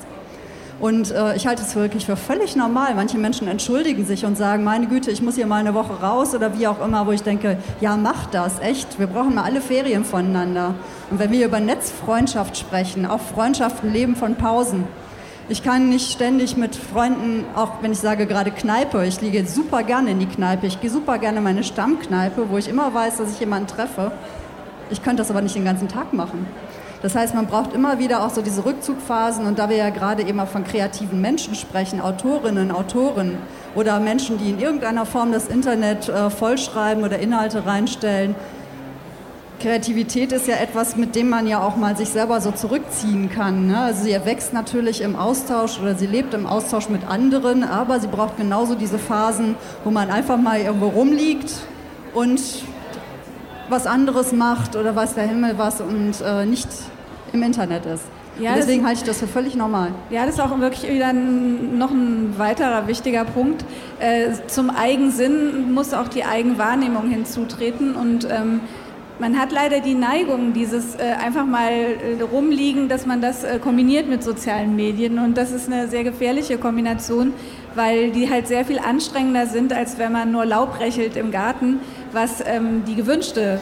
[0.82, 2.96] Und äh, ich halte es wirklich für völlig normal.
[2.96, 6.34] Manche Menschen entschuldigen sich und sagen, meine Güte, ich muss hier mal eine Woche raus
[6.34, 8.98] oder wie auch immer, wo ich denke, ja, mach das, echt.
[8.98, 10.74] Wir brauchen mal alle Ferien voneinander.
[11.08, 14.82] Und wenn wir über Netzfreundschaft sprechen, auch Freundschaften leben von Pausen.
[15.48, 19.84] Ich kann nicht ständig mit Freunden, auch wenn ich sage gerade Kneipe, ich liege super
[19.84, 23.18] gerne in die Kneipe, ich gehe super gerne in meine Stammkneipe, wo ich immer weiß,
[23.18, 24.10] dass ich jemanden treffe.
[24.90, 26.44] Ich könnte das aber nicht den ganzen Tag machen.
[27.02, 30.22] Das heißt, man braucht immer wieder auch so diese Rückzugphasen und da wir ja gerade
[30.22, 33.38] eben auch von kreativen Menschen sprechen, Autorinnen, Autoren
[33.74, 38.36] oder Menschen, die in irgendeiner Form das Internet äh, vollschreiben oder Inhalte reinstellen,
[39.62, 43.68] Kreativität ist ja etwas, mit dem man ja auch mal sich selber so zurückziehen kann.
[43.68, 43.78] Ne?
[43.78, 48.08] Also sie erwächst natürlich im Austausch oder sie lebt im Austausch mit anderen, aber sie
[48.08, 51.52] braucht genauso diese Phasen, wo man einfach mal irgendwo rumliegt
[52.12, 52.40] und
[53.72, 56.68] was anderes macht oder weiß der Himmel was und äh, nicht
[57.32, 58.04] im Internet ist.
[58.38, 59.88] Ja, deswegen halte ich das für völlig normal.
[60.10, 63.64] Ja, das ist auch wirklich wieder ein, noch ein weiterer wichtiger Punkt.
[63.98, 68.60] Äh, zum Eigensinn muss auch die Eigenwahrnehmung hinzutreten und ähm,
[69.18, 73.58] man hat leider die Neigung, dieses äh, einfach mal äh, rumliegen, dass man das äh,
[73.58, 77.34] kombiniert mit sozialen Medien und das ist eine sehr gefährliche Kombination,
[77.74, 81.80] weil die halt sehr viel anstrengender sind, als wenn man nur Laub rächelt im Garten,
[82.12, 83.60] was ähm, die gewünschte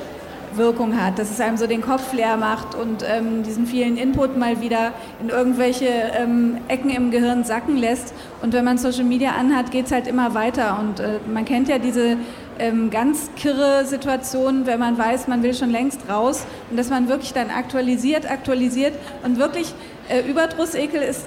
[0.54, 4.36] Wirkung hat, dass es einem so den Kopf leer macht und ähm, diesen vielen Input
[4.36, 8.14] mal wieder in irgendwelche ähm, Ecken im Gehirn sacken lässt.
[8.42, 10.78] Und wenn man Social Media anhat, geht es halt immer weiter.
[10.80, 12.16] Und äh, man kennt ja diese
[12.58, 17.08] ähm, ganz kirre Situation, wenn man weiß, man will schon längst raus und dass man
[17.08, 19.72] wirklich dann aktualisiert, aktualisiert und wirklich
[20.08, 21.26] äh, Überdrussekel ist,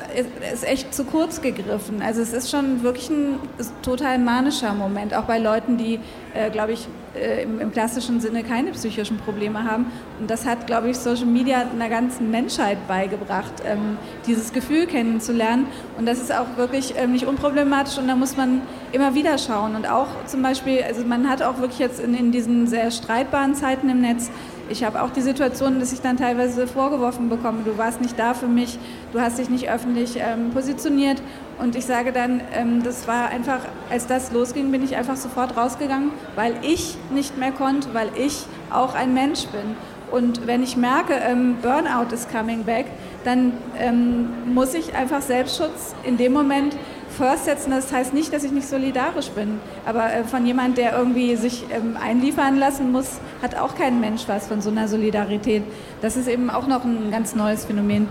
[0.54, 2.02] ist, echt zu kurz gegriffen.
[2.02, 3.40] Also es ist schon wirklich ein
[3.82, 6.00] total manischer Moment, auch bei Leuten, die,
[6.34, 9.88] äh, glaube ich, äh, im, im, klassischen Sinne keine psychischen Probleme haben.
[10.20, 15.68] Und das hat, glaube ich, Social Media einer ganzen Menschheit beigebracht, ähm, dieses Gefühl kennenzulernen.
[15.98, 19.76] Und das ist auch wirklich ähm, nicht unproblematisch und da muss man immer wieder schauen.
[19.76, 23.56] Und auch zum Beispiel, also man hat auch wirklich jetzt in, in diesen sehr streitbaren
[23.56, 24.30] Zeiten im Netz
[24.70, 28.34] ich habe auch die Situation, dass ich dann teilweise vorgeworfen bekomme, du warst nicht da
[28.34, 28.80] für mich,
[29.12, 31.22] du hast dich nicht öffentlich ähm, positioniert.
[31.60, 35.56] Und ich sage dann, ähm, das war einfach, als das losging, bin ich einfach sofort
[35.56, 39.76] rausgegangen, weil ich nicht mehr konnte, weil ich auch ein Mensch bin.
[40.12, 42.86] Und wenn ich merke, ähm, Burnout is coming back,
[43.24, 46.76] dann ähm, muss ich einfach Selbstschutz in dem Moment
[47.10, 47.72] first setzen.
[47.72, 49.60] Das heißt nicht, dass ich nicht solidarisch bin.
[49.86, 51.66] Aber äh, von jemand, der irgendwie sich
[52.00, 55.64] einliefern lassen muss, hat auch kein Mensch was von so einer Solidarität.
[56.02, 58.08] Das ist eben auch noch ein ganz neues Phänomen.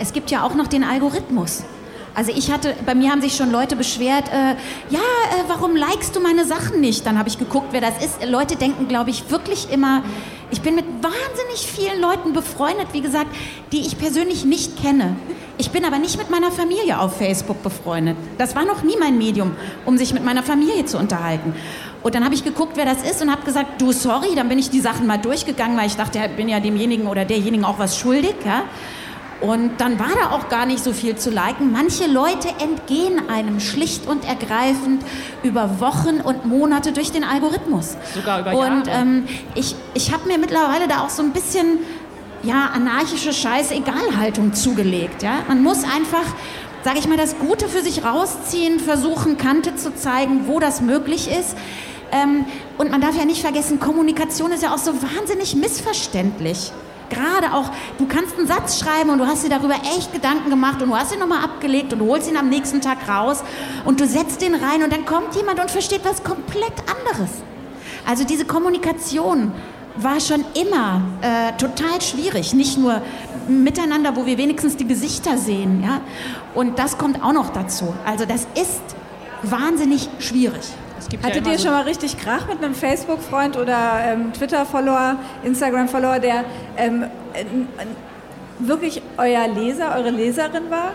[0.00, 1.64] Es gibt ja auch noch den Algorithmus.
[2.14, 4.54] Also ich hatte, bei mir haben sich schon Leute beschwert, äh,
[4.90, 7.04] ja, äh, warum likest du meine Sachen nicht?
[7.06, 8.24] Dann habe ich geguckt, wer das ist.
[8.24, 10.02] Leute denken, glaube ich, wirklich immer,
[10.52, 13.34] ich bin mit wahnsinnig vielen Leuten befreundet, wie gesagt,
[13.72, 15.16] die ich persönlich nicht kenne.
[15.58, 18.16] Ich bin aber nicht mit meiner Familie auf Facebook befreundet.
[18.38, 21.52] Das war noch nie mein Medium, um sich mit meiner Familie zu unterhalten.
[22.04, 24.58] Und dann habe ich geguckt, wer das ist und habe gesagt, du, sorry, dann bin
[24.58, 27.78] ich die Sachen mal durchgegangen, weil ich dachte, ich bin ja demjenigen oder derjenigen auch
[27.78, 28.34] was schuldig.
[28.44, 28.64] Ja?
[29.40, 31.72] Und dann war da auch gar nicht so viel zu liken.
[31.72, 35.02] Manche Leute entgehen einem schlicht und ergreifend
[35.42, 37.96] über Wochen und Monate durch den Algorithmus.
[38.14, 38.72] Sogar über Jahre.
[38.72, 41.78] Und ähm, ich, ich habe mir mittlerweile da auch so ein bisschen
[42.42, 45.22] ja, anarchische Scheißegalhaltung zugelegt.
[45.22, 45.42] Ja?
[45.48, 46.24] Man muss einfach,
[46.82, 51.28] sage ich mal, das Gute für sich rausziehen, versuchen, Kante zu zeigen, wo das möglich
[51.30, 51.56] ist.
[52.12, 52.44] Ähm,
[52.78, 56.72] und man darf ja nicht vergessen, Kommunikation ist ja auch so wahnsinnig missverständlich.
[57.14, 60.82] Gerade auch, du kannst einen Satz schreiben und du hast dir darüber echt Gedanken gemacht
[60.82, 63.42] und du hast ihn nochmal abgelegt und du holst ihn am nächsten Tag raus
[63.84, 67.30] und du setzt den rein und dann kommt jemand und versteht was komplett anderes.
[68.06, 69.52] Also diese Kommunikation
[69.96, 72.52] war schon immer äh, total schwierig.
[72.52, 73.00] Nicht nur
[73.48, 75.82] miteinander, wo wir wenigstens die Gesichter sehen.
[75.82, 76.00] Ja?
[76.54, 77.94] Und das kommt auch noch dazu.
[78.04, 78.82] Also das ist
[79.42, 80.62] wahnsinnig schwierig.
[81.22, 86.18] Hattet ja ihr so schon mal richtig Krach mit einem Facebook-Freund oder ähm, Twitter-Follower, Instagram-Follower,
[86.18, 86.44] der
[86.76, 87.44] ähm, äh,
[88.58, 90.92] wirklich euer Leser, eure Leserin war?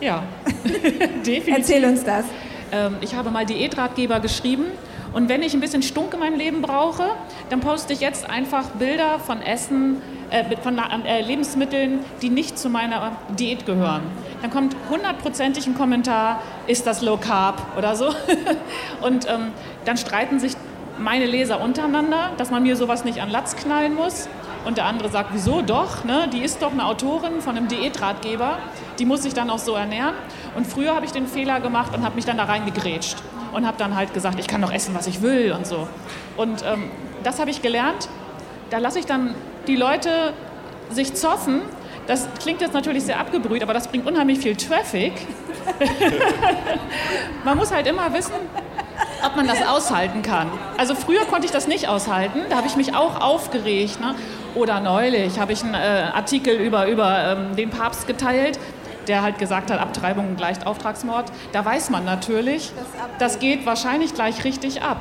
[0.00, 0.22] Ja,
[0.64, 1.48] definitiv.
[1.48, 2.24] Erzähl uns das.
[2.72, 4.66] Ähm, ich habe mal Diätratgeber geschrieben
[5.12, 7.04] und wenn ich ein bisschen Stunk in meinem Leben brauche,
[7.48, 12.68] dann poste ich jetzt einfach Bilder von Essen, äh, von äh, Lebensmitteln, die nicht zu
[12.68, 14.02] meiner Diät gehören.
[14.42, 18.08] Dann kommt hundertprozentig ein Kommentar, ist das Low Carb oder so.
[19.00, 19.52] Und ähm,
[19.84, 20.52] dann streiten sich
[20.98, 24.28] meine Leser untereinander, dass man mir sowas nicht an Latz knallen muss.
[24.64, 26.04] Und der andere sagt, wieso doch?
[26.04, 26.28] Ne?
[26.32, 28.58] Die ist doch eine Autorin von einem Diätratgeber,
[28.98, 30.14] die muss sich dann auch so ernähren.
[30.56, 33.16] Und früher habe ich den Fehler gemacht und habe mich dann da reingegrätscht
[33.52, 35.88] und habe dann halt gesagt, ich kann doch essen, was ich will und so.
[36.36, 36.90] Und ähm,
[37.22, 38.08] das habe ich gelernt.
[38.70, 39.34] Da lasse ich dann
[39.66, 40.32] die Leute
[40.90, 41.62] sich zoffen.
[42.06, 45.12] Das klingt jetzt natürlich sehr abgebrüht, aber das bringt unheimlich viel Traffic.
[47.44, 48.32] man muss halt immer wissen,
[49.24, 50.48] ob man das aushalten kann.
[50.78, 54.00] Also früher konnte ich das nicht aushalten, da habe ich mich auch aufgeregt.
[54.00, 54.14] Ne?
[54.54, 58.58] Oder neulich habe ich einen äh, Artikel über, über ähm, den Papst geteilt
[59.08, 62.72] der halt gesagt hat, Abtreibung gleicht Auftragsmord, da weiß man natürlich,
[63.18, 64.98] das geht wahrscheinlich gleich richtig ab.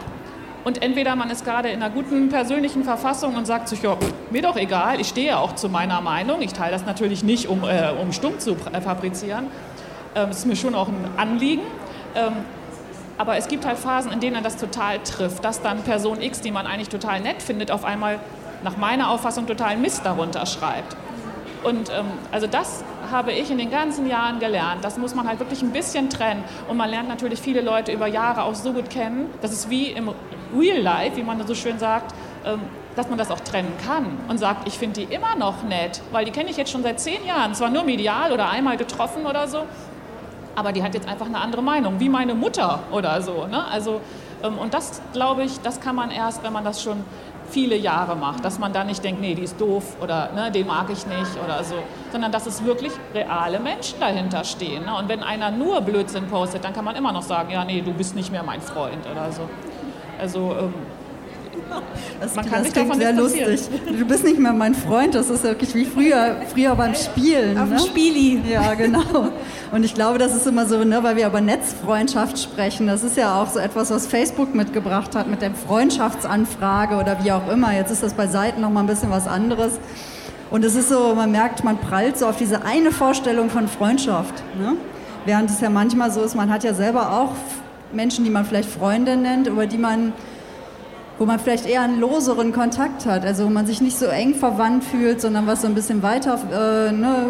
[0.63, 4.13] Und entweder man ist gerade in einer guten persönlichen Verfassung und sagt sich, ja, pff,
[4.31, 6.41] mir doch egal, ich stehe auch zu meiner Meinung.
[6.41, 9.47] Ich teile das natürlich nicht, um, äh, um stumm zu äh, fabrizieren.
[10.13, 11.61] Ähm, ist mir schon auch ein Anliegen.
[12.15, 12.33] Ähm,
[13.17, 16.51] aber es gibt halt Phasen, in denen das total trifft, dass dann Person X, die
[16.51, 18.19] man eigentlich total nett findet, auf einmal
[18.63, 20.97] nach meiner Auffassung total Mist darunter schreibt.
[21.63, 24.83] Und ähm, also das habe ich in den ganzen Jahren gelernt.
[24.83, 26.43] Das muss man halt wirklich ein bisschen trennen.
[26.67, 29.29] Und man lernt natürlich viele Leute über Jahre auch so gut kennen.
[29.41, 30.11] Das ist wie im
[30.57, 32.13] Real Life, wie man so schön sagt,
[32.45, 32.61] ähm,
[32.95, 36.25] dass man das auch trennen kann und sagt, ich finde die immer noch nett, weil
[36.25, 37.53] die kenne ich jetzt schon seit zehn Jahren.
[37.53, 39.65] Zwar nur medial oder einmal getroffen oder so,
[40.55, 43.45] aber die hat jetzt einfach eine andere Meinung, wie meine Mutter oder so.
[43.45, 43.63] Ne?
[43.67, 44.01] Also,
[44.43, 47.03] ähm, und das, glaube ich, das kann man erst, wenn man das schon
[47.49, 50.67] viele Jahre macht, dass man da nicht denkt, nee, die ist doof oder ne, den
[50.67, 51.75] mag ich nicht oder so,
[52.11, 54.85] sondern dass es wirklich reale Menschen dahinter stehen.
[54.85, 54.95] Ne?
[54.95, 57.93] Und wenn einer nur Blödsinn postet, dann kann man immer noch sagen, ja, nee, du
[57.93, 59.43] bist nicht mehr mein Freund oder so.
[60.19, 60.73] Also ähm,
[62.19, 63.69] Das, Man kann das klingt davon sehr lustig.
[63.85, 67.57] Du bist nicht mehr mein Freund, das ist wirklich wie früher, früher beim Spielen.
[67.57, 67.75] Auf ne?
[67.75, 68.41] dem Spieli.
[68.49, 69.29] Ja, genau.
[69.71, 72.87] Und ich glaube, das ist immer so, ne, weil wir über Netzfreundschaft sprechen.
[72.87, 77.31] Das ist ja auch so etwas, was Facebook mitgebracht hat mit der Freundschaftsanfrage oder wie
[77.31, 77.73] auch immer.
[77.73, 79.79] Jetzt ist das bei Seiten noch mal ein bisschen was anderes.
[80.49, 84.33] Und es ist so, man merkt, man prallt so auf diese eine Vorstellung von Freundschaft.
[84.57, 84.75] Ne?
[85.25, 87.33] Während es ja manchmal so ist, man hat ja selber auch
[87.91, 90.13] Menschen, die man vielleicht Freunde nennt, über die man
[91.19, 94.35] wo man vielleicht eher einen loseren Kontakt hat, also wo man sich nicht so eng
[94.35, 97.27] verwandt fühlt, sondern was so ein bisschen weiter äh, ne,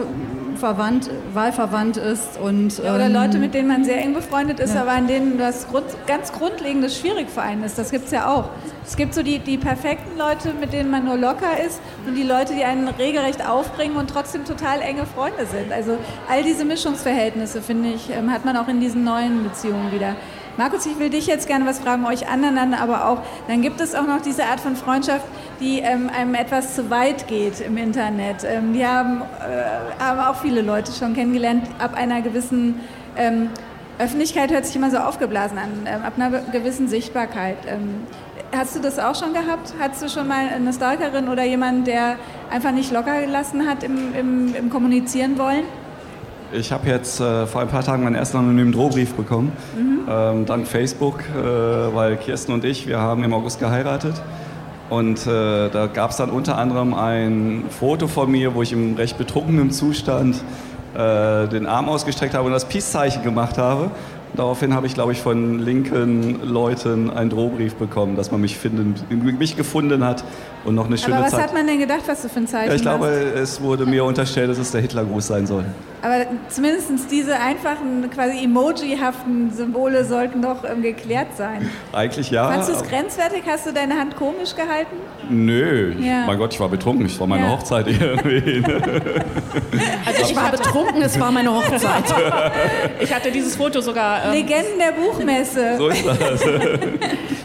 [0.58, 4.74] verwandt, wahlverwandt ist und Ja, oder ähm, Leute, mit denen man sehr eng befreundet ist,
[4.74, 4.82] Ja.
[4.82, 7.78] aber an denen was Grund, ganz Grundlegendes schwierig für einen ist.
[7.78, 8.50] Das gibt es ja auch.
[8.86, 12.24] Es gibt so die, die perfekten Leute, mit denen man nur locker ist und die
[12.24, 15.72] Leute, die einen regelrecht aufbringen und trotzdem total enge Freunde sind.
[15.72, 15.98] Also
[16.30, 20.16] all diese Mischungsverhältnisse, finde ich, ähm, hat man auch in diesen neuen Beziehungen wieder.
[20.58, 23.20] Markus, ich will dich jetzt gerne was fragen, euch anderen aber auch.
[23.48, 25.26] Dann gibt es auch noch diese Art von Freundschaft,
[25.60, 28.44] die ähm, einem etwas zu weit geht im Internet.
[28.44, 32.82] Ähm, die haben, äh, haben auch viele Leute schon kennengelernt, ab einer gewissen
[33.16, 33.50] ähm,
[34.00, 37.58] Öffentlichkeit hört sich immer so aufgeblasen an, ähm, ab einer gewissen Sichtbarkeit.
[37.68, 38.08] Ähm,
[38.56, 39.76] hast du das auch schon gehabt?
[39.80, 42.16] Hattest du schon mal eine Stalkerin oder jemanden, der
[42.50, 45.66] einfach nicht locker gelassen hat im, im, im Kommunizieren wollen?
[46.54, 49.52] Ich habe jetzt äh, vor ein paar Tagen meinen ersten anonymen Drohbrief bekommen,
[50.10, 51.44] ähm, dank Facebook, äh,
[51.94, 54.14] weil Kirsten und ich, wir haben im August geheiratet.
[54.90, 58.96] Und äh, da gab es dann unter anderem ein Foto von mir, wo ich im
[58.96, 60.38] recht betrunkenen Zustand
[60.96, 63.92] äh, den Arm ausgestreckt habe und das Peace-Zeichen gemacht habe.
[64.34, 68.96] Daraufhin habe ich, glaube ich, von linken Leuten einen Drohbrief bekommen, dass man mich, finden,
[69.38, 70.24] mich gefunden hat
[70.66, 71.44] und noch eine schöne Aber was Zeit.
[71.44, 73.40] hat man denn gedacht, was du für ein Zeichen ja, ich glaube, hast?
[73.42, 75.66] es wurde mir unterstellt, dass es der Hitlergruß sein soll.
[76.02, 81.70] Aber zumindest diese einfachen, quasi emojihaften Symbole sollten doch ähm, geklärt sein.
[81.92, 82.50] Eigentlich ja.
[82.50, 83.44] Fandest du es grenzwertig?
[83.48, 84.96] Hast du deine Hand komisch gehalten?
[85.30, 86.26] Nö, Ja.
[86.28, 87.52] mein Gott, ich war betrunken, es war meine Ja.
[87.52, 88.64] Hochzeit irgendwie.
[90.06, 92.04] Also ich war betrunken, es war meine Hochzeit.
[93.00, 94.26] Ich hatte dieses Foto sogar.
[94.26, 95.76] Ähm, Legenden der Buchmesse.
[95.78, 96.42] so ist das.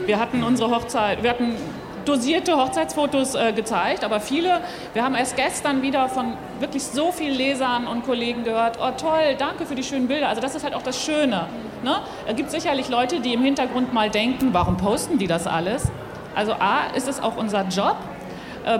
[0.07, 1.55] Wir hatten unsere Hochzeit, wir hatten
[2.04, 4.60] dosierte Hochzeitsfotos äh, gezeigt, aber viele,
[4.94, 9.36] wir haben erst gestern wieder von wirklich so vielen Lesern und Kollegen gehört, oh toll,
[9.38, 10.28] danke für die schönen Bilder.
[10.28, 11.46] Also das ist halt auch das Schöne.
[11.82, 11.96] Ne?
[12.26, 15.90] Es gibt sicherlich Leute, die im Hintergrund mal denken, warum posten die das alles?
[16.34, 17.96] Also A, ist es auch unser Job,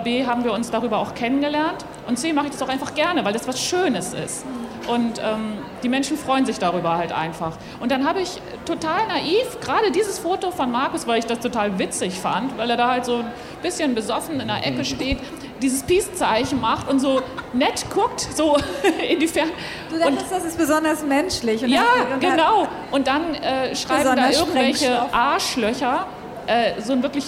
[0.03, 3.25] B, haben wir uns darüber auch kennengelernt und C, mache ich das auch einfach gerne,
[3.25, 4.45] weil das was Schönes ist.
[4.89, 7.57] Und ähm, die Menschen freuen sich darüber halt einfach.
[7.81, 11.79] Und dann habe ich total naiv gerade dieses Foto von Markus, weil ich das total
[11.79, 15.19] witzig fand, weil er da halt so ein bisschen besoffen in der Ecke steht,
[15.61, 18.57] dieses Peace-Zeichen macht und so nett guckt, so
[19.09, 19.53] in die Ferne.
[19.91, 21.63] Du dachtest, das ist besonders menschlich.
[21.63, 22.67] Und Ja, und genau.
[22.91, 25.13] Und dann äh, schreiben da irgendwelche.
[25.13, 26.07] Arschlöcher
[26.47, 27.27] äh, so einen wirklich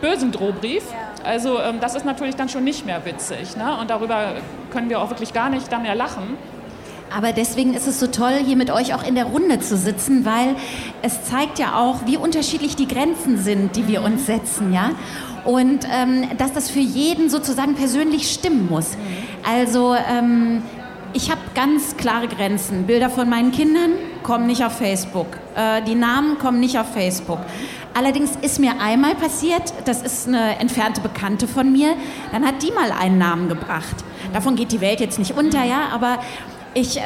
[0.00, 0.84] bösen Drohbrief.
[1.24, 3.56] Also ähm, das ist natürlich dann schon nicht mehr witzig.
[3.56, 3.78] Ne?
[3.80, 4.34] Und darüber
[4.70, 6.36] können wir auch wirklich gar nicht dann mehr lachen.
[7.14, 10.24] Aber deswegen ist es so toll, hier mit euch auch in der Runde zu sitzen,
[10.24, 10.56] weil
[11.02, 14.90] es zeigt ja auch, wie unterschiedlich die Grenzen sind, die wir uns setzen, ja.
[15.44, 18.96] Und ähm, dass das für jeden sozusagen persönlich stimmen muss.
[19.48, 20.62] Also ähm,
[21.12, 22.86] ich habe ganz klare Grenzen.
[22.86, 25.26] Bilder von meinen Kindern kommen nicht auf Facebook.
[25.54, 27.38] Äh, die Namen kommen nicht auf Facebook.
[27.94, 31.94] Allerdings ist mir einmal passiert, das ist eine entfernte Bekannte von mir,
[32.32, 33.96] dann hat die mal einen Namen gebracht.
[34.32, 36.18] Davon geht die Welt jetzt nicht unter, ja, aber
[36.74, 37.02] ich, äh,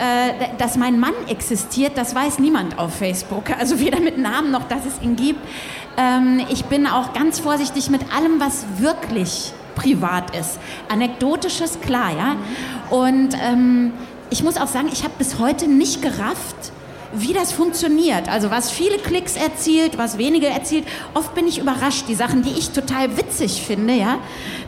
[0.57, 3.51] dass mein Mann existiert, das weiß niemand auf Facebook.
[3.59, 5.41] Also weder mit Namen noch, dass es ihn gibt.
[5.99, 10.59] Ähm, ich bin auch ganz vorsichtig mit allem, was wirklich privat ist.
[10.89, 12.37] Anekdotisches, klar, ja.
[12.97, 13.93] Und ähm,
[14.31, 16.73] ich muss auch sagen, ich habe bis heute nicht gerafft,
[17.13, 18.29] wie das funktioniert.
[18.29, 20.87] Also was viele Klicks erzielt, was wenige erzielt.
[21.15, 22.05] Oft bin ich überrascht.
[22.09, 24.19] Die Sachen, die ich total witzig finde, ja,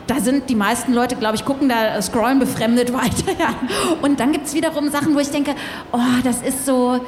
[0.07, 3.31] da sind die meisten Leute, glaube ich, gucken da, äh, scrollen befremdet weiter.
[3.39, 3.53] Ja.
[4.01, 5.55] Und dann gibt es wiederum Sachen, wo ich denke,
[5.91, 6.99] oh, das ist so,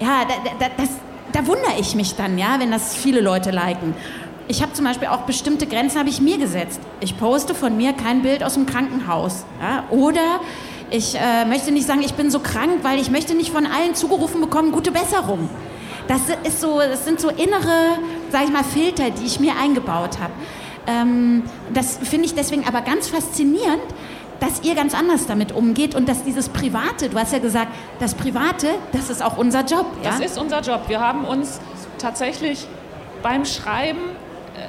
[0.00, 0.90] ja, da, da, das,
[1.32, 3.94] da wundere ich mich dann, ja, wenn das viele Leute liken.
[4.48, 6.80] Ich habe zum Beispiel auch bestimmte Grenzen habe ich mir gesetzt.
[6.98, 9.44] Ich poste von mir kein Bild aus dem Krankenhaus.
[9.60, 9.84] Ja?
[9.90, 10.40] Oder
[10.90, 13.94] ich äh, möchte nicht sagen, ich bin so krank, weil ich möchte nicht von allen
[13.94, 15.48] zugerufen bekommen, gute Besserung.
[16.08, 17.98] Das ist so, das sind so innere,
[18.30, 20.32] sage ich mal, Filter, die ich mir eingebaut habe.
[20.86, 23.82] Ähm, das finde ich deswegen aber ganz faszinierend,
[24.40, 27.68] dass ihr ganz anders damit umgeht und dass dieses Private, du hast ja gesagt,
[28.00, 29.86] das Private, das ist auch unser Job.
[30.02, 30.10] Ja?
[30.10, 30.88] Das ist unser Job.
[30.88, 31.60] Wir haben uns
[31.98, 32.66] tatsächlich
[33.22, 34.00] beim Schreiben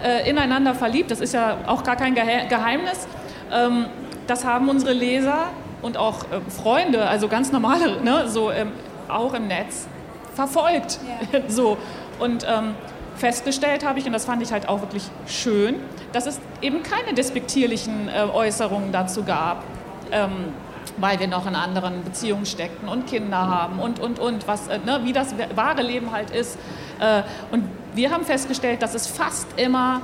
[0.04, 1.10] äh, ineinander verliebt.
[1.10, 3.08] Das ist ja auch gar kein Gehe Geheimnis.
[3.52, 3.86] Ähm,
[4.28, 5.48] das haben unsere Leser
[5.82, 8.72] und auch äh, Freunde, also ganz normale, ne, so ähm,
[9.08, 9.88] auch im Netz,
[10.36, 11.00] verfolgt.
[11.48, 11.78] so.
[12.20, 12.76] Und ähm,
[13.16, 15.76] festgestellt habe ich, und das fand ich halt auch wirklich schön,
[16.14, 19.64] dass es eben keine despektierlichen äh, Äußerungen dazu gab.
[20.12, 20.54] Ähm,
[20.98, 24.80] weil wir noch in anderen Beziehungen steckten und Kinder haben und, und, und, was, äh,
[24.80, 26.58] ne, wie das wahre Leben halt ist.
[27.00, 27.64] Äh, und
[27.94, 30.02] wir haben festgestellt, dass es fast immer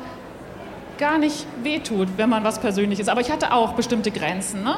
[0.98, 3.08] gar nicht wehtut, wenn man was Persönliches.
[3.08, 4.64] Aber ich hatte auch bestimmte Grenzen.
[4.64, 4.78] Ne?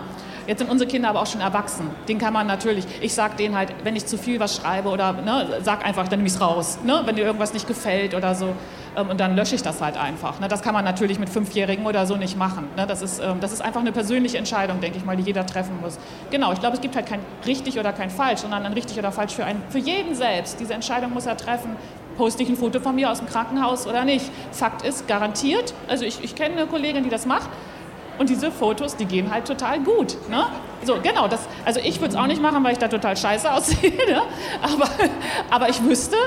[0.50, 1.92] Jetzt sind unsere Kinder aber auch schon erwachsen.
[2.08, 5.14] Den kann man natürlich, ich sage denen halt, wenn ich zu viel was schreibe oder
[5.14, 6.80] ne, sag einfach, dann nehme ich es raus.
[6.84, 7.04] Ne?
[7.06, 8.56] Wenn dir irgendwas nicht gefällt oder so.
[8.98, 10.40] Ähm, und dann lösche ich das halt einfach.
[10.40, 10.48] Ne?
[10.48, 12.68] Das kann man natürlich mit Fünfjährigen oder so nicht machen.
[12.76, 12.88] Ne?
[12.88, 15.80] Das, ist, ähm, das ist einfach eine persönliche Entscheidung, denke ich mal, die jeder treffen
[15.82, 16.00] muss.
[16.32, 19.12] Genau, ich glaube, es gibt halt kein richtig oder kein falsch, sondern ein richtig oder
[19.12, 20.60] falsch für, einen, für jeden selbst.
[20.60, 21.76] Diese Entscheidung muss er treffen,
[22.18, 24.26] poste ich ein Foto von mir aus dem Krankenhaus oder nicht.
[24.52, 27.50] Fakt ist, garantiert, also ich, ich kenne eine Kollegin, die das macht,
[28.20, 30.18] und diese Fotos, die gehen halt total gut.
[30.30, 30.46] Ne?
[30.84, 33.52] So, genau, das, also ich würde es auch nicht machen, weil ich da total scheiße
[33.54, 33.92] aussehe.
[33.92, 34.22] Ne?
[34.62, 34.90] Aber,
[35.50, 36.18] aber ich wüsste,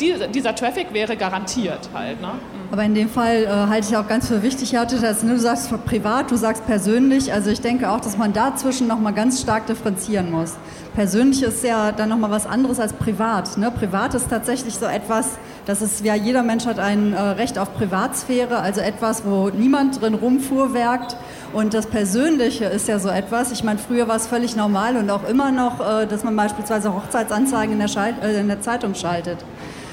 [0.00, 2.20] die, dieser Traffic wäre garantiert halt.
[2.20, 2.28] Ne?
[2.28, 2.72] Mhm.
[2.72, 5.40] Aber in dem Fall äh, halte ich auch ganz für wichtig, Hatte, dass ne, du
[5.40, 7.32] sagst privat, du sagst persönlich.
[7.32, 10.56] Also ich denke auch, dass man dazwischen nochmal ganz stark differenzieren muss.
[10.98, 13.56] Persönlich ist ja dann nochmal was anderes als privat.
[13.56, 13.70] Ne?
[13.70, 17.72] Privat ist tatsächlich so etwas, das ist ja jeder Mensch hat ein äh, Recht auf
[17.72, 21.16] Privatsphäre, also etwas, wo niemand drin rumfuhrwerkt.
[21.52, 25.08] Und das Persönliche ist ja so etwas, ich meine, früher war es völlig normal und
[25.08, 28.96] auch immer noch, äh, dass man beispielsweise Hochzeitsanzeigen in der, Schalt äh, in der Zeitung
[28.96, 29.38] schaltet.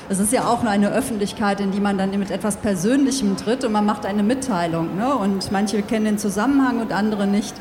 [0.10, 3.64] Es ist ja auch nur eine Öffentlichkeit, in die man dann mit etwas Persönlichem tritt
[3.64, 4.96] und man macht eine Mitteilung.
[4.98, 5.16] Ne?
[5.16, 7.54] Und manche kennen den Zusammenhang und andere nicht.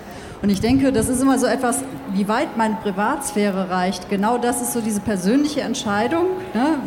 [0.44, 1.82] Und ich denke, das ist immer so etwas,
[2.12, 4.10] wie weit meine Privatsphäre reicht.
[4.10, 6.26] Genau das ist so diese persönliche Entscheidung.
[6.52, 6.80] Ne?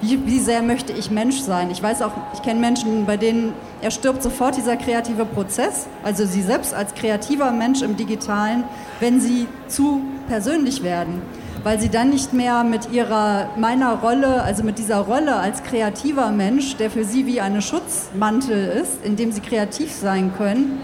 [0.00, 1.70] Wie, wie, sehr möchte ich Mensch sein?
[1.70, 3.52] Ich weiß auch, ich kenne Menschen, bei denen
[3.82, 8.64] er stirbt sofort dieser kreative Prozess, also sie selbst als kreativer Mensch im Digitalen,
[8.98, 11.22] wenn sie zu persönlich werden
[11.62, 16.30] weil sie dann nicht mehr mit ihrer, meiner Rolle, also mit dieser Rolle als kreativer
[16.30, 20.78] Mensch, der für sie wie eine Schutzmantel ist, in dem sie kreativ sein können,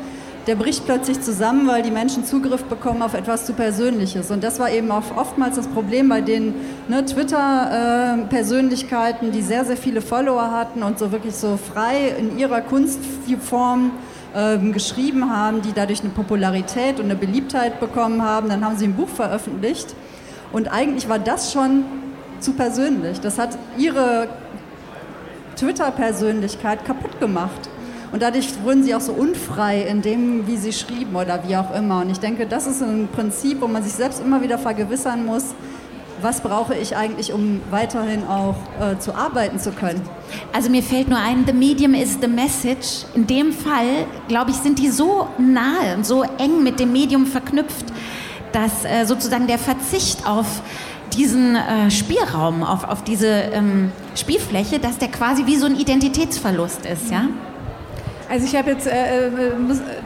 [0.46, 4.30] der bricht plötzlich zusammen, weil die Menschen Zugriff bekommen auf etwas zu Persönliches.
[4.30, 6.54] Und das war eben auch oftmals das Problem bei den
[6.88, 12.38] ne, Twitter-Persönlichkeiten, äh, die sehr, sehr viele Follower hatten und so wirklich so frei in
[12.38, 13.92] ihrer Kunstform
[14.34, 18.48] äh, geschrieben haben, die dadurch eine Popularität und eine Beliebtheit bekommen haben.
[18.48, 19.94] Dann haben sie ein Buch veröffentlicht
[20.52, 21.84] und eigentlich war das schon
[22.40, 23.20] zu persönlich.
[23.20, 24.28] Das hat ihre
[25.56, 27.68] Twitter-Persönlichkeit kaputt gemacht.
[28.12, 31.74] Und dadurch wurden sie auch so unfrei in dem, wie sie schrieben oder wie auch
[31.74, 32.00] immer.
[32.00, 35.54] Und ich denke, das ist ein Prinzip, wo man sich selbst immer wieder vergewissern muss,
[36.22, 40.02] was brauche ich eigentlich, um weiterhin auch äh, zu arbeiten zu können?
[40.52, 43.06] Also mir fällt nur ein, the medium is the message.
[43.14, 47.26] In dem Fall, glaube ich, sind die so nahe und so eng mit dem Medium
[47.26, 47.86] verknüpft,
[48.52, 50.62] dass äh, sozusagen der Verzicht auf
[51.14, 56.86] diesen äh, Spielraum, auf, auf diese ähm, Spielfläche, dass der quasi wie so ein Identitätsverlust
[56.86, 57.28] ist, ja?
[58.30, 59.30] Also ich habe jetzt äh, äh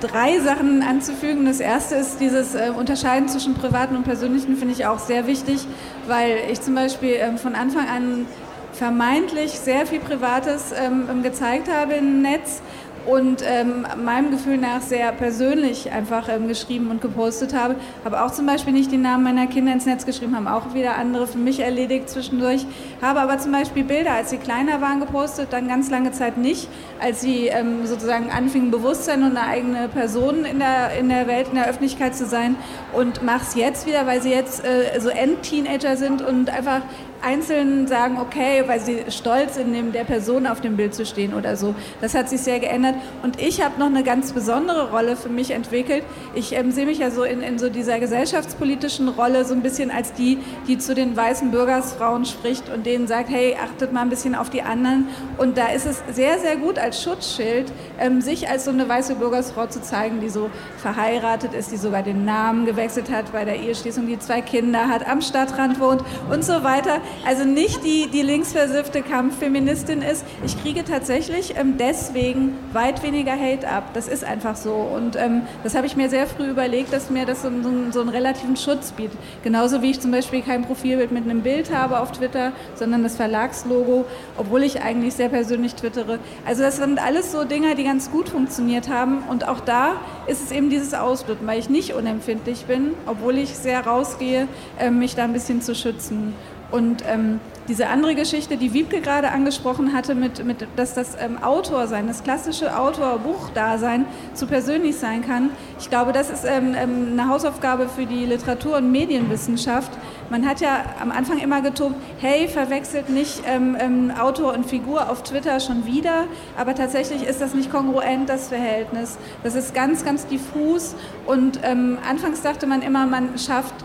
[0.01, 1.45] drei Sachen anzufügen.
[1.45, 5.67] Das erste ist dieses äh, Unterscheiden zwischen privaten und persönlichen finde ich auch sehr wichtig,
[6.07, 8.27] weil ich zum Beispiel ähm, von Anfang an
[8.73, 12.63] vermeintlich sehr viel Privates ähm, gezeigt habe im Netz
[13.07, 17.77] und ähm, meinem Gefühl nach sehr persönlich einfach ähm, geschrieben und gepostet habe.
[18.05, 20.97] Habe auch zum Beispiel nicht die Namen meiner Kinder ins Netz geschrieben, haben auch wieder
[20.97, 22.67] andere für mich erledigt zwischendurch.
[23.03, 26.69] Habe aber zum Beispiel Bilder, als sie kleiner waren, gepostet, dann ganz lange Zeit nicht,
[27.01, 31.49] als sie ähm, sozusagen anfingen, Bewusstsein und eine eigene Person in der, in der Welt,
[31.49, 32.57] in der Öffentlichkeit zu sein.
[32.93, 36.83] Und mache es jetzt wieder, weil sie jetzt äh, so End-Teenager sind und einfach
[37.25, 41.35] einzeln sagen, okay, weil sie stolz sind, neben der Person auf dem Bild zu stehen
[41.35, 41.75] oder so.
[42.01, 42.97] Das hat sich sehr geändert.
[43.23, 46.05] Und ich habe noch eine ganz besondere Rolle für mich entwickelt.
[46.35, 49.91] Ich ähm, sehe mich ja so in, in so dieser gesellschaftspolitischen Rolle so ein bisschen
[49.91, 54.11] als die, die zu den weißen Bürgersfrauen spricht und denen sagt, hey, achtet mal ein
[54.11, 55.09] bisschen auf die anderen.
[55.39, 59.15] Und da ist es sehr, sehr gut als Schutzschild, ähm, sich als so eine weiße
[59.17, 63.57] Bürgersfrau zu zeigen, die so verheiratet ist, die sogar den Namen gewechselt hat bei der
[63.57, 68.23] Eheschließung, die zwei Kinder hat, am Stadtrand wohnt und so weiter also nicht die, die
[68.23, 70.25] linksversiffte Kampffeministin ist.
[70.45, 73.91] Ich kriege tatsächlich ähm, deswegen weit weniger Hate ab.
[73.95, 74.73] Das ist einfach so.
[74.73, 78.01] Und ähm, das habe ich mir sehr früh überlegt, dass mir das so, so, so,
[78.01, 79.19] einen relativen Schutz bietet.
[79.43, 83.17] Genauso wie ich zum Beispiel kein Profilbild mit einem Bild habe auf Twitter, sondern das
[83.17, 84.05] Verlagslogo,
[84.37, 86.19] obwohl ich eigentlich sehr persönlich twittere.
[86.47, 89.25] Also das sind alles so Dinge, die ganz gut funktioniert haben.
[89.29, 89.93] Und auch da
[90.27, 94.49] ist es eben dieses Ausbluten, weil ich nicht unempfindlich bin, obwohl ich sehr rausgehe,
[94.79, 96.35] äh, mich da ein bisschen zu schützen.
[96.75, 101.41] Und ähm, diese andere Geschichte, die Wiebke gerade angesprochen hatte, mit, mit, dass das ähm,
[101.41, 107.11] Autor sein, das klassische Autor-Buchdasein zu persönlich sein kann, ich glaube, das ist ähm, ähm,
[107.13, 109.93] eine Hausaufgabe für die Literatur- und Medienwissenschaft.
[110.31, 115.09] Man hat ja am Anfang immer getobt, hey, verwechselt nicht ähm, ähm, Autor und Figur
[115.09, 116.25] auf Twitter schon wieder,
[116.59, 119.17] aber tatsächlich ist das nicht kongruent, das Verhältnis.
[119.45, 123.77] Das ist ganz, ganz diffus und ähm, anfangs dachte man immer, man schafft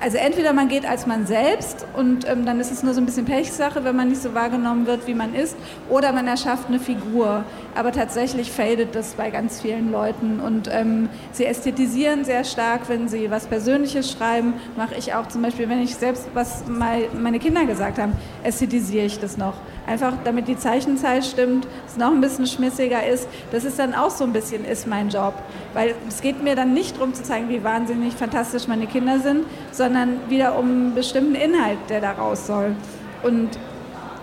[0.00, 3.06] also entweder man geht als man selbst und ähm, dann ist es nur so ein
[3.06, 5.56] bisschen Pechsache, wenn man nicht so wahrgenommen wird, wie man ist,
[5.88, 7.44] oder man erschafft eine Figur.
[7.74, 13.08] Aber tatsächlich fadet das bei ganz vielen Leuten und ähm, sie ästhetisieren sehr stark, wenn
[13.08, 14.54] sie was Persönliches schreiben.
[14.76, 18.12] Mache ich auch zum Beispiel, wenn ich selbst was meine Kinder gesagt haben,
[18.44, 19.54] ästhetisiere ich das noch.
[19.86, 23.28] Einfach damit die Zeichenzahl stimmt, es noch ein bisschen schmissiger ist.
[23.52, 25.34] Das ist dann auch so ein bisschen ist mein Job.
[25.74, 29.44] Weil es geht mir dann nicht darum zu zeigen, wie wahnsinnig fantastisch meine Kinder sind,
[29.70, 32.74] sondern wieder um einen bestimmten Inhalt, der da raus soll.
[33.22, 33.50] Und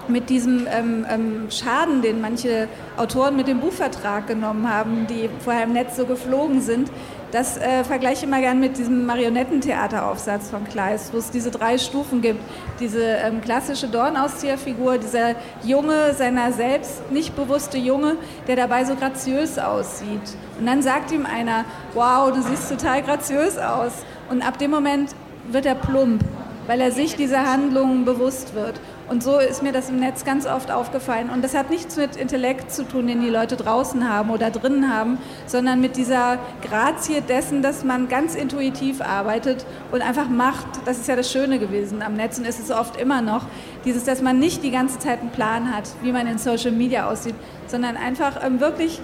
[0.07, 5.64] mit diesem ähm, ähm, Schaden, den manche Autoren mit dem Buchvertrag genommen haben, die vorher
[5.64, 6.91] im Netz so geflogen sind,
[7.34, 11.80] das äh, vergleiche ich immer gern mit diesem Marionettentheateraufsatz von Kleist, wo es diese drei
[11.80, 12.40] Stufen gibt.
[12.80, 18.18] Diese ähm, klassische Dornauszieherfigur, dieser Junge, seiner selbst nicht bewusste Junge,
[18.48, 20.22] der dabei so graziös aussieht.
[20.60, 21.66] Und dann sagt ihm einer,
[21.96, 23.94] wow, du siehst total graziös aus.
[24.30, 25.16] Und ab dem Moment
[25.48, 26.24] wird er plump,
[26.68, 28.80] weil er sich dieser Handlungen bewusst wird.
[29.10, 31.30] Und so ist mir das im Netz ganz oft aufgefallen.
[31.30, 34.93] Und das hat nichts mit Intellekt zu tun, den die Leute draußen haben oder drinnen
[34.93, 40.68] haben, sondern mit dieser Grazie dessen, dass man ganz intuitiv arbeitet und einfach macht.
[40.86, 43.45] Das ist ja das Schöne gewesen am Netz und ist es oft immer noch.
[43.86, 47.10] Dieses, dass man nicht die ganze Zeit einen Plan hat, wie man in Social Media
[47.10, 47.36] aussieht,
[47.68, 49.01] sondern einfach ähm, wirklich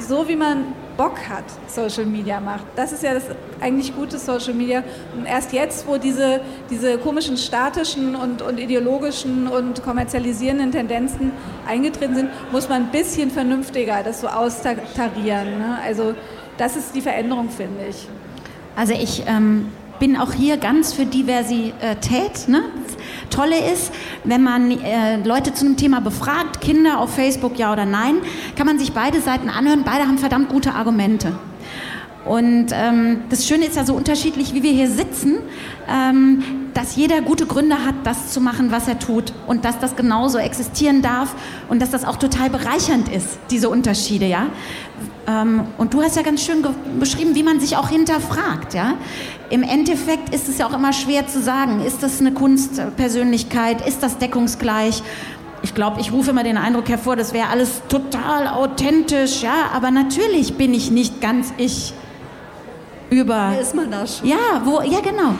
[0.00, 0.64] so, wie man
[0.96, 2.64] Bock hat, Social Media macht.
[2.74, 3.24] Das ist ja das
[3.60, 4.82] eigentlich gute Social Media.
[5.16, 6.40] Und erst jetzt, wo diese,
[6.70, 11.30] diese komischen statischen und, und ideologischen und kommerzialisierenden Tendenzen
[11.66, 15.58] eingetreten sind, muss man ein bisschen vernünftiger das so austarieren.
[15.58, 15.78] Ne?
[15.84, 16.14] Also
[16.56, 18.08] das ist die Veränderung, finde ich.
[18.74, 19.68] Also ich ähm,
[20.00, 22.48] bin auch hier ganz für Diversität.
[22.48, 22.64] Ne?
[23.30, 23.92] Tolle ist,
[24.24, 28.16] wenn man äh, Leute zu einem Thema befragt, Kinder auf Facebook, ja oder nein,
[28.56, 29.82] kann man sich beide Seiten anhören.
[29.84, 31.32] Beide haben verdammt gute Argumente.
[32.24, 35.38] Und ähm, das Schöne ist ja so unterschiedlich, wie wir hier sitzen,
[35.88, 39.96] ähm, dass jeder gute Gründe hat, das zu machen, was er tut und dass das
[39.96, 41.34] genauso existieren darf
[41.68, 44.46] und dass das auch total bereichernd ist, diese Unterschiede, ja.
[45.26, 46.64] Ähm, und du hast ja ganz schön
[47.00, 48.94] beschrieben, wie man sich auch hinterfragt, ja.
[49.50, 54.04] Im Endeffekt ist es ja auch immer schwer zu sagen, ist das eine Kunstpersönlichkeit, ist
[54.04, 55.02] das deckungsgleich?
[55.64, 59.90] ich glaube, ich rufe immer den Eindruck hervor, das wäre alles total authentisch, ja, aber
[59.90, 61.92] natürlich bin ich nicht ganz ich
[63.10, 63.50] über.
[63.52, 64.28] Wer ist man da schon?
[64.28, 65.34] Ja, wo, ja genau.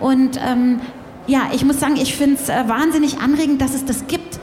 [0.00, 0.80] Und ähm,
[1.26, 4.38] ja, ich muss sagen, ich finde es äh, wahnsinnig anregend, dass es das gibt.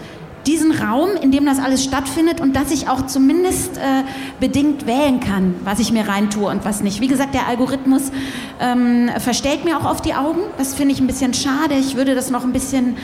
[0.47, 4.03] Diesen Raum, in dem das alles stattfindet und dass ich auch zumindest äh,
[4.39, 6.99] bedingt wählen kann, was ich mir reintue und was nicht.
[6.99, 8.11] Wie gesagt, der Algorithmus
[8.59, 10.39] ähm, verstellt mir auch auf die Augen.
[10.57, 11.75] Das finde ich ein bisschen schade.
[11.79, 12.97] Ich würde das noch ein bisschen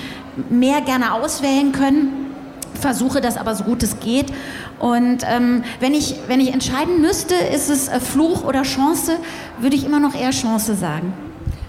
[0.50, 2.27] mehr gerne auswählen können
[2.78, 4.28] versuche das aber so gut es geht.
[4.80, 9.14] Und ähm, wenn, ich, wenn ich entscheiden müsste, ist es äh, Fluch oder Chance,
[9.60, 11.14] würde ich immer noch eher Chance sagen.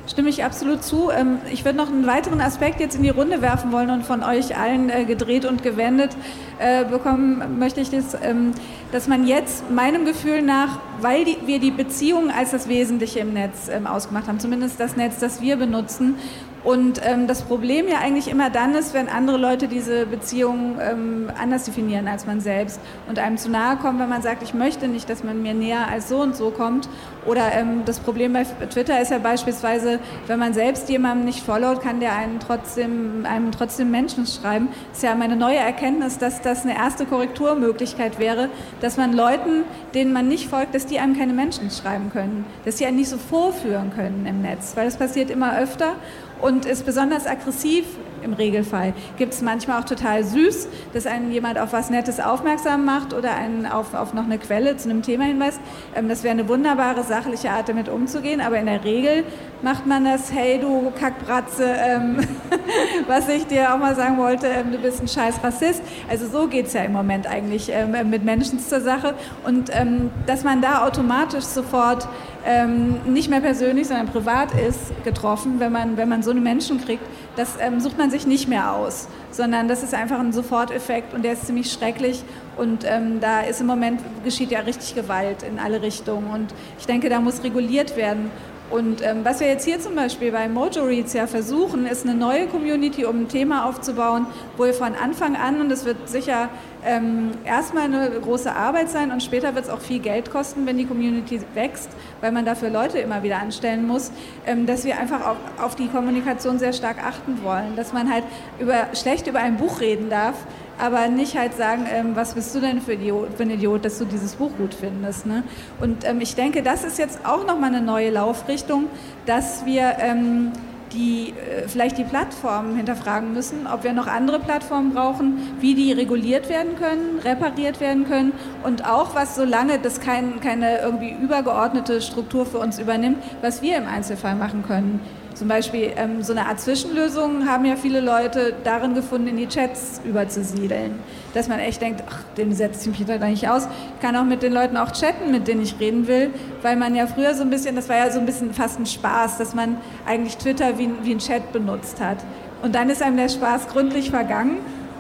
[0.09, 1.11] Stimme ich absolut zu.
[1.11, 4.23] Ähm, ich würde noch einen weiteren Aspekt jetzt in die Runde werfen wollen und von
[4.23, 6.17] euch allen äh, gedreht und gewendet
[6.59, 8.53] äh, bekommen möchte ich das, ähm,
[8.91, 13.69] dass man jetzt meinem Gefühl nach, weil wir die Beziehungen als das Wesentliche im Netz
[13.71, 16.17] ähm, ausgemacht haben, zumindest das Netz, das wir benutzen
[16.65, 21.31] und ähm, das Problem ja eigentlich immer dann ist, wenn andere Leute diese Beziehung ähm,
[21.41, 24.89] anders definieren als man selbst und einem zu nahe kommen, wenn man sagt, ich möchte
[24.89, 26.89] nicht, dass man mir näher als so und so kommt.
[27.27, 31.81] Oder ähm, das Problem bei Twitter ist ja beispielsweise, wenn man selbst jemandem nicht followt,
[31.81, 34.69] kann der einen trotzdem, einem trotzdem Menschen schreiben.
[34.91, 38.49] Das ist ja meine neue Erkenntnis, dass das eine erste Korrekturmöglichkeit wäre,
[38.81, 42.79] dass man Leuten, denen man nicht folgt, dass die einem keine Menschen schreiben können, dass
[42.79, 45.95] sie einen nicht so vorführen können im Netz, weil das passiert immer öfter
[46.41, 47.85] und ist besonders aggressiv
[48.23, 48.93] im Regelfall.
[49.17, 53.35] Gibt es manchmal auch total süß, dass einen jemand auf was Nettes aufmerksam macht oder
[53.35, 55.61] einen auf, auf noch eine Quelle zu einem Thema hinweist.
[55.95, 59.25] Ähm, das wäre eine wunderbare sachliche Art, damit umzugehen, aber in der Regel
[59.63, 62.19] macht man das, hey du Kackbratze, ähm,
[63.07, 65.83] was ich dir auch mal sagen wollte, ähm, du bist ein scheiß Rassist.
[66.09, 69.15] Also so geht es ja im Moment eigentlich ähm, mit Menschen zur Sache
[69.45, 72.09] und ähm, dass man da automatisch sofort
[72.47, 76.81] ähm, nicht mehr persönlich, sondern privat ist, getroffen, wenn man, wenn man so eine Menschen
[76.81, 77.03] kriegt,
[77.39, 81.23] das ähm, sucht man sich nicht mehr aus, sondern das ist einfach ein Soforteffekt und
[81.23, 82.25] der ist ziemlich schrecklich.
[82.57, 86.29] Und ähm, da ist im Moment, geschieht ja richtig Gewalt in alle Richtungen.
[86.31, 88.31] Und ich denke, da muss reguliert werden.
[88.71, 92.15] Und ähm, was wir jetzt hier zum Beispiel bei Mojo Reads ja versuchen, ist eine
[92.15, 94.27] neue Community, um ein Thema aufzubauen,
[94.57, 96.51] wo wir von Anfang an, und es wird sicher
[96.85, 100.79] ähm, erstmal eine große Arbeit sein und später wird es auch viel Geld kosten, wenn
[100.79, 104.13] die Community wächst, weil man dafür Leute immer wieder anstellen muss,
[104.47, 108.25] ähm, dass wir einfach auf, auf die Kommunikation sehr stark achten wollen, dass man halt
[108.59, 110.35] über, schlecht über ein Buch reden darf,
[110.79, 113.99] aber nicht halt sagen, ähm, was bist du denn für, Idiot, für, ein Idiot, dass
[113.99, 115.27] du dieses Buch gut findest.
[115.27, 115.43] Ne?
[115.81, 118.87] Und ähm, ich denke, das ist jetzt auch nochmal eine neue Laufrichtung,
[119.27, 120.53] dass wir ähm,
[120.93, 125.93] die äh, vielleicht die Plattformen hinterfragen müssen, ob wir noch andere Plattformen brauchen, wie die
[125.93, 128.33] reguliert werden können, repariert werden können
[128.65, 133.77] und auch was, solange das kein, keine irgendwie übergeordnete Struktur für uns übernimmt, was wir
[133.77, 135.01] im Einzelfall machen können.
[135.39, 139.47] Zum Beispiel ähm, so eine Art Zwischenlösung haben ja viele Leute darin gefunden, in die
[139.47, 140.99] Chats überzusiedeln.
[141.33, 143.69] Dass man echt denkt, ach, den setzt sich da nicht aus.
[143.95, 146.31] Ich kann auch mit den Leuten auch chatten, mit denen ich reden will,
[146.63, 148.87] weil man ja früher so ein bisschen, das war ja so ein bisschen fast ein
[148.87, 149.77] Spaß, dass man
[150.07, 152.19] eigentlich Twitter wie, wie ein Chat benutzt hat.
[152.63, 154.57] Und dann ist einem der Spaß gründlich vergangen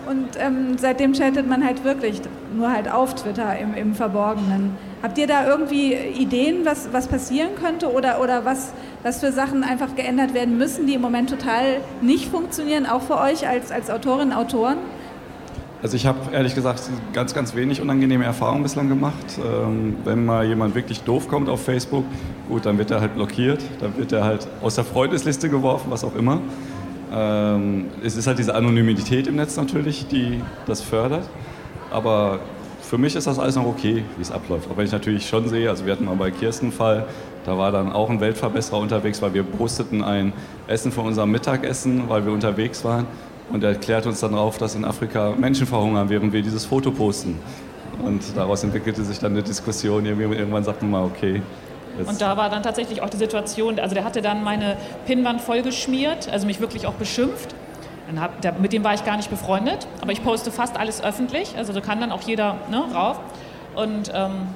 [0.08, 2.22] und ähm, seitdem chattet man halt wirklich,
[2.54, 4.74] nur halt auf Twitter im, im Verborgenen.
[5.02, 8.72] Habt ihr da irgendwie Ideen, was, was passieren könnte oder, oder was,
[9.02, 13.18] was für Sachen einfach geändert werden müssen, die im Moment total nicht funktionieren, auch für
[13.18, 14.78] euch als, als Autorinnen und Autoren?
[15.80, 16.82] Also ich habe ehrlich gesagt
[17.12, 19.14] ganz, ganz wenig unangenehme Erfahrungen bislang gemacht.
[19.38, 22.04] Ähm, wenn mal jemand wirklich doof kommt auf Facebook,
[22.48, 26.02] gut, dann wird er halt blockiert, dann wird er halt aus der Freundesliste geworfen, was
[26.02, 26.40] auch immer.
[27.12, 31.28] Ähm, es ist halt diese Anonymität im Netz natürlich, die das fördert.
[31.92, 32.40] Aber
[32.80, 34.68] für mich ist das alles noch okay, wie es abläuft.
[34.70, 37.06] Auch wenn ich natürlich schon sehe, also wir hatten mal bei Kirsten einen Fall,
[37.48, 40.34] da war dann auch ein Weltverbesserer unterwegs, weil wir posteten ein
[40.66, 43.06] Essen von unserem Mittagessen, weil wir unterwegs waren.
[43.50, 46.90] Und er erklärt uns dann auf, dass in Afrika Menschen verhungern, während wir dieses Foto
[46.90, 47.38] posten.
[48.04, 50.04] Und daraus entwickelte sich dann eine Diskussion.
[50.04, 51.40] Irgendwann sagten wir mal, okay,
[52.06, 54.76] und da war dann tatsächlich auch die Situation, also der hatte dann meine
[55.06, 57.56] Pinnwand vollgeschmiert, also mich wirklich auch beschimpft.
[58.20, 61.56] Hab, der, mit dem war ich gar nicht befreundet, aber ich poste fast alles öffentlich,
[61.56, 63.18] also da kann dann auch jeder ne, rauf.
[63.74, 64.46] Und ähm,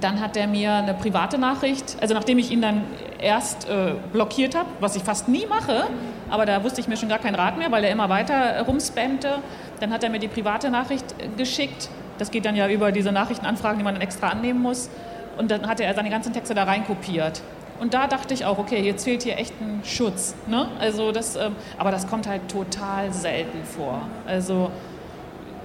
[0.00, 2.82] dann hat er mir eine private Nachricht, also nachdem ich ihn dann
[3.20, 5.86] erst äh, blockiert habe, was ich fast nie mache,
[6.28, 9.38] aber da wusste ich mir schon gar keinen Rat mehr, weil er immer weiter rumspammte,
[9.80, 11.04] dann hat er mir die private Nachricht
[11.36, 11.88] geschickt.
[12.18, 14.88] Das geht dann ja über diese Nachrichtenanfragen, die man dann extra annehmen muss.
[15.36, 17.42] Und dann hatte er seine ganzen Texte da rein kopiert.
[17.80, 20.34] Und da dachte ich auch, okay, jetzt fehlt hier echt ein Schutz.
[20.46, 20.68] Ne?
[20.78, 24.02] Also das, ähm, aber das kommt halt total selten vor.
[24.26, 24.70] Also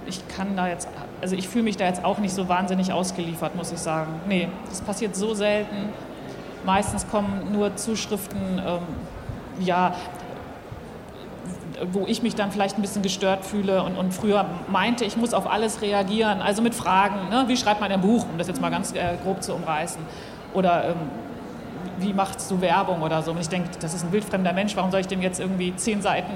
[0.07, 0.87] ich kann da jetzt,
[1.21, 4.11] also ich fühle mich da jetzt auch nicht so wahnsinnig ausgeliefert, muss ich sagen.
[4.27, 5.89] Nee, das passiert so selten.
[6.65, 8.81] Meistens kommen nur Zuschriften, ähm,
[9.59, 9.93] ja,
[11.91, 15.33] wo ich mich dann vielleicht ein bisschen gestört fühle und, und früher meinte, ich muss
[15.33, 17.45] auf alles reagieren, also mit Fragen, ne?
[17.47, 20.01] wie schreibt man ein Buch, um das jetzt mal ganz äh, grob zu umreißen.
[20.53, 20.95] Oder ähm,
[21.99, 23.31] wie machst du Werbung oder so.
[23.31, 26.01] Und ich denke, das ist ein wildfremder Mensch, warum soll ich dem jetzt irgendwie zehn
[26.01, 26.31] Seiten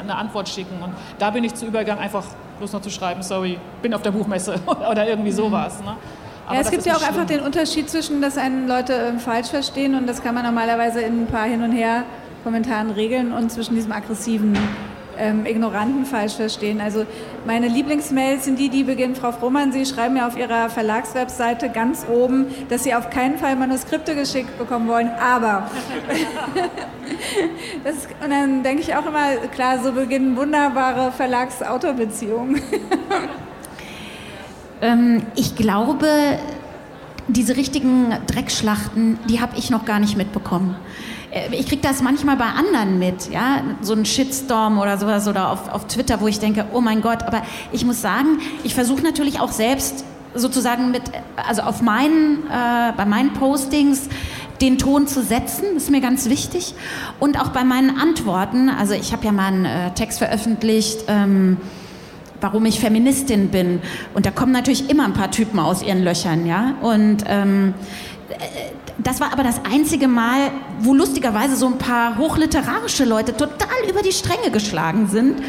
[0.00, 0.82] eine Antwort schicken?
[0.82, 2.24] Und da bin ich zu übergegangen, einfach
[2.62, 4.54] bloß noch zu schreiben, sorry, bin auf der Buchmesse
[4.90, 5.80] oder irgendwie sowas.
[5.80, 5.96] Ne?
[6.52, 7.08] ja, es gibt ja auch schlimm.
[7.08, 11.00] einfach den Unterschied zwischen, dass einen Leute äh, falsch verstehen und das kann man normalerweise
[11.00, 12.04] in ein paar Hin und Her
[12.44, 14.56] Kommentaren regeln und zwischen diesem aggressiven
[15.18, 16.80] ähm, Ignoranten falsch verstehen.
[16.80, 17.04] Also
[17.46, 22.06] meine Lieblingsmails sind die, die beginnen, Frau Frohmann, Sie schreiben ja auf Ihrer Verlagswebseite ganz
[22.10, 25.70] oben, dass Sie auf keinen Fall Manuskripte geschickt bekommen wollen, aber.
[27.84, 32.60] ist, und dann denke ich auch immer, klar, so beginnen wunderbare Verlags-Autor-Beziehungen.
[34.82, 36.06] ähm, ich glaube,
[37.28, 40.76] diese richtigen Dreckschlachten, die habe ich noch gar nicht mitbekommen.
[41.32, 45.50] Äh, ich kriege das manchmal bei anderen mit, ja, so ein Shitstorm oder sowas oder
[45.50, 49.02] auf, auf Twitter, wo ich denke, oh mein Gott, aber ich muss sagen, ich versuche
[49.02, 50.04] natürlich auch selbst
[50.34, 51.02] sozusagen mit,
[51.36, 54.08] also auf meinen, äh, bei meinen Postings
[54.60, 56.74] den Ton zu setzen, ist mir ganz wichtig.
[57.18, 61.56] Und auch bei meinen Antworten, also ich habe ja mal einen äh, Text veröffentlicht, ähm,
[62.40, 63.80] warum ich Feministin bin.
[64.14, 66.74] Und da kommen natürlich immer ein paar Typen aus ihren Löchern, ja.
[66.80, 67.74] Und ähm,
[68.98, 74.02] das war aber das einzige Mal, wo lustigerweise so ein paar hochliterarische Leute total über
[74.02, 75.42] die Stränge geschlagen sind.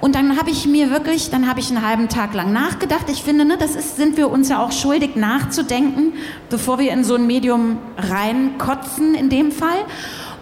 [0.00, 3.06] Und dann habe ich mir wirklich, dann habe ich einen halben Tag lang nachgedacht.
[3.08, 6.12] Ich finde, ne, das ist, sind wir uns ja auch schuldig nachzudenken,
[6.50, 9.78] bevor wir in so ein Medium reinkotzen in dem Fall.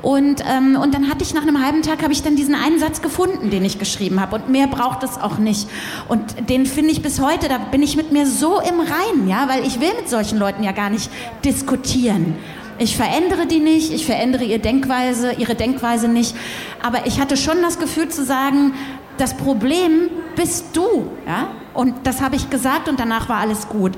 [0.05, 2.79] Und, ähm, und dann hatte ich nach einem halben Tag, habe ich dann diesen einen
[2.79, 4.37] Satz gefunden, den ich geschrieben habe.
[4.37, 5.67] Und mehr braucht es auch nicht.
[6.09, 9.49] Und den finde ich bis heute, da bin ich mit mir so im Reinen, ja,
[9.49, 11.11] weil ich will mit solchen Leuten ja gar nicht
[11.43, 12.37] diskutieren.
[12.79, 16.37] Ich verändere die nicht, ich verändere ihre Denkweise, ihre Denkweise nicht.
[16.83, 18.75] Aber ich hatte schon das Gefühl zu sagen,
[19.17, 21.49] das Problem bist du, ja.
[21.73, 23.93] Und das habe ich gesagt und danach war alles gut.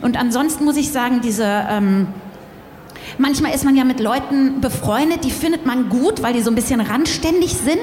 [0.00, 2.08] Und ansonsten muss ich sagen, diese ähm,
[3.22, 6.54] manchmal ist man ja mit Leuten befreundet, die findet man gut, weil die so ein
[6.54, 7.78] bisschen randständig sind.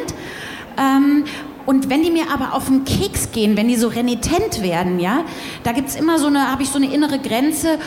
[0.77, 1.23] Ähm,
[1.65, 5.23] und wenn die mir aber auf den Keks gehen, wenn die so renitent werden, ja,
[5.63, 7.79] da gibt es immer so eine, habe ich so eine innere Grenze,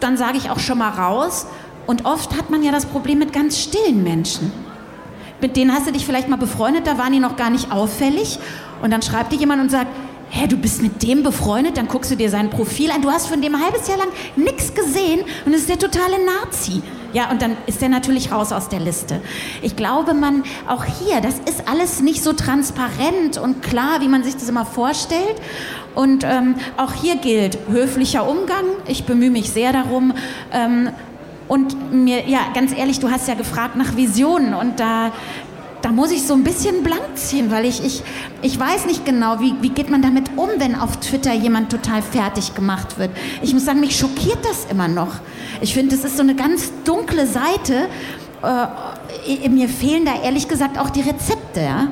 [0.00, 1.46] dann sage ich auch schon mal raus.
[1.86, 4.52] Und oft hat man ja das Problem mit ganz stillen Menschen.
[5.40, 8.38] Mit denen hast du dich vielleicht mal befreundet, da waren die noch gar nicht auffällig.
[8.82, 9.88] Und dann schreibt dir jemand und sagt,
[10.36, 13.26] hä, du bist mit dem befreundet, dann guckst du dir sein Profil an, du hast
[13.26, 16.82] von dem ein halbes Jahr lang nichts gesehen und es ist der totale Nazi.
[17.12, 19.22] Ja, und dann ist der natürlich raus aus der Liste.
[19.62, 24.22] Ich glaube, man, auch hier, das ist alles nicht so transparent und klar, wie man
[24.22, 25.36] sich das immer vorstellt.
[25.94, 28.64] Und ähm, auch hier gilt höflicher Umgang.
[28.86, 30.12] Ich bemühe mich sehr darum.
[30.52, 30.90] Ähm,
[31.48, 35.12] und mir, ja, ganz ehrlich, du hast ja gefragt nach Visionen und da
[35.86, 38.02] da muss ich so ein bisschen blank ziehen, weil ich, ich,
[38.42, 42.02] ich weiß nicht genau, wie, wie geht man damit um, wenn auf Twitter jemand total
[42.02, 43.10] fertig gemacht wird.
[43.40, 45.20] Ich muss sagen, mich schockiert das immer noch.
[45.60, 47.88] Ich finde, das ist so eine ganz dunkle Seite.
[48.42, 51.60] Äh, mir fehlen da ehrlich gesagt auch die Rezepte.
[51.60, 51.86] Ja?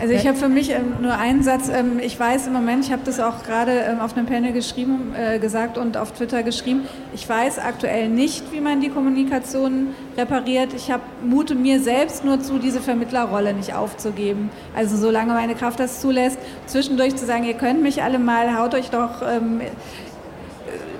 [0.00, 1.68] Also ich habe für mich ähm, nur einen Satz.
[1.68, 5.14] Ähm, ich weiß im Moment, ich habe das auch gerade ähm, auf einem Panel geschrieben,
[5.16, 6.86] äh, gesagt und auf Twitter geschrieben.
[7.14, 10.74] Ich weiß aktuell nicht, wie man die Kommunikation repariert.
[10.74, 14.50] Ich habe mute mir selbst nur zu, diese Vermittlerrolle nicht aufzugeben.
[14.74, 18.74] Also solange meine Kraft das zulässt, zwischendurch zu sagen, ihr könnt mich alle mal, haut
[18.74, 19.60] euch doch ähm,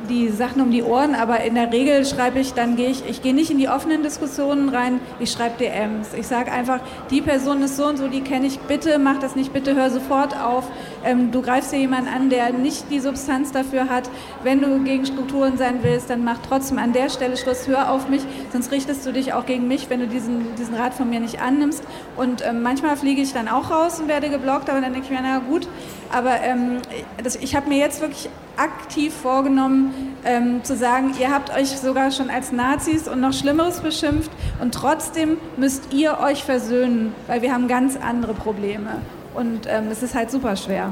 [0.08, 3.22] die Sachen um die Ohren, aber in der Regel schreibe ich, dann gehe ich, ich
[3.22, 6.14] gehe nicht in die offenen Diskussionen rein, ich schreibe DMs.
[6.14, 6.80] Ich sage einfach,
[7.10, 9.90] die Person ist so und so, die kenne ich, bitte mach das nicht, bitte hör
[9.90, 10.64] sofort auf.
[11.04, 14.10] Ähm, du greifst hier jemanden an, der nicht die Substanz dafür hat.
[14.42, 18.08] Wenn du gegen Strukturen sein willst, dann mach trotzdem an der Stelle Schluss, hör auf
[18.08, 21.20] mich, sonst richtest du dich auch gegen mich, wenn du diesen, diesen Rat von mir
[21.20, 21.84] nicht annimmst.
[22.16, 25.10] Und ähm, manchmal fliege ich dann auch raus und werde geblockt, aber dann denke ich
[25.10, 25.68] mir, na gut,
[26.12, 26.78] aber ähm,
[27.22, 32.10] das, ich habe mir jetzt wirklich aktiv vorgenommen, ähm, zu sagen, ihr habt euch sogar
[32.10, 34.30] schon als Nazis und noch Schlimmeres beschimpft
[34.60, 39.00] und trotzdem müsst ihr euch versöhnen, weil wir haben ganz andere Probleme.
[39.34, 40.90] Und ähm, es ist halt super schwer.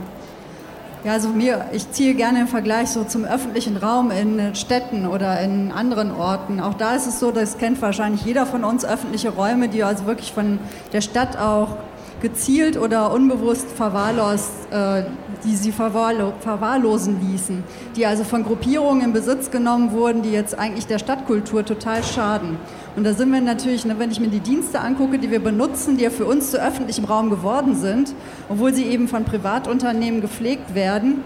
[1.05, 5.40] Ja, also mir, ich ziehe gerne im Vergleich so zum öffentlichen Raum in Städten oder
[5.40, 6.61] in anderen Orten.
[6.61, 10.07] Auch da ist es so, das kennt wahrscheinlich jeder von uns, öffentliche Räume, die also
[10.07, 10.61] wirklich von
[10.93, 11.76] der Stadt auch
[12.20, 15.03] gezielt oder unbewusst verwahrlost, äh,
[15.45, 17.64] die sie verwahrlo verwahrlosen ließen,
[17.97, 22.59] die also von Gruppierungen in Besitz genommen wurden, die jetzt eigentlich der Stadtkultur total schaden.
[22.95, 25.97] Und da sind wir natürlich, ne, wenn ich mir die Dienste angucke, die wir benutzen,
[25.97, 28.14] die ja für uns zu öffentlichem Raum geworden sind,
[28.49, 31.24] obwohl sie eben von Privatunternehmen gepflegt werden,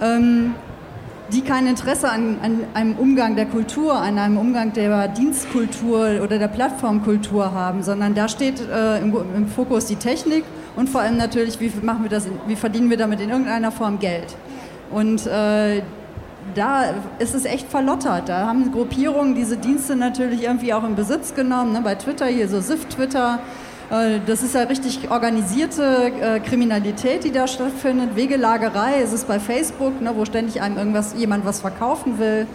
[0.00, 0.54] ähm,
[1.32, 6.38] die kein Interesse an, an, einem Umgang der Kultur, an einem Umgang der Dienstkultur oder
[6.38, 10.44] der Plattformkultur haben, sondern da steht äh, im, Fokus die Technik
[10.76, 13.98] und vor allem natürlich, wie, machen wir das, wie verdienen wir damit in irgendeiner Form
[13.98, 14.36] Geld.
[14.92, 15.82] Und äh,
[16.54, 18.28] da ist es echt verlottert.
[18.28, 21.72] Da haben Gruppierungen diese Dienste natürlich irgendwie auch in Besitz genommen.
[21.72, 21.80] Ne?
[21.82, 23.40] Bei Twitter, hier so SIF-Twitter,
[23.90, 28.16] äh, das ist ja richtig organisierte äh, Kriminalität, die da stattfindet.
[28.16, 32.46] Wegelagerei ist es bei Facebook, ne, wo ständig einem irgendwas, jemand was verkaufen will.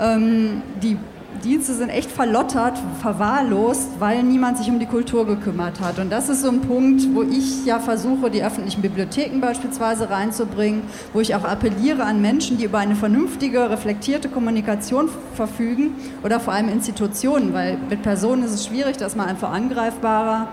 [0.00, 0.96] Ähm, die
[1.42, 5.98] Dienste sind echt verlottert, verwahrlost, weil niemand sich um die Kultur gekümmert hat.
[5.98, 10.82] Und das ist so ein Punkt, wo ich ja versuche, die öffentlichen Bibliotheken beispielsweise reinzubringen,
[11.12, 16.52] wo ich auch appelliere an Menschen, die über eine vernünftige, reflektierte Kommunikation verfügen oder vor
[16.52, 20.48] allem Institutionen, weil mit Personen ist es schwierig, da ist man einfach angreifbarer.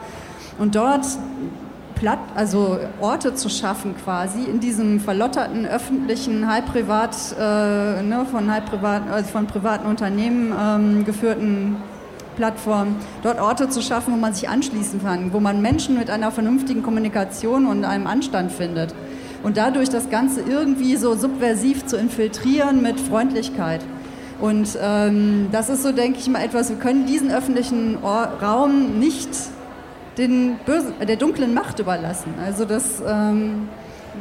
[0.58, 1.06] Und dort
[2.00, 8.50] Platt, also Orte zu schaffen quasi in diesem verlotterten öffentlichen, halb privat, äh, ne, von
[8.50, 11.76] halb privat, also von privaten Unternehmen ähm, geführten
[12.38, 16.32] Plattformen, dort Orte zu schaffen, wo man sich anschließen kann, wo man Menschen mit einer
[16.32, 18.96] vernünftigen Kommunikation und einem Anstand findet.
[19.44, 23.82] Und dadurch das Ganze irgendwie so subversiv zu infiltrieren mit Freundlichkeit.
[24.40, 29.00] Und ähm, das ist so, denke ich mal, etwas, wir können diesen öffentlichen Or Raum
[29.00, 29.30] nicht
[30.20, 32.36] den Bösen, der dunklen Macht überlassen.
[32.46, 33.70] Also das ähm,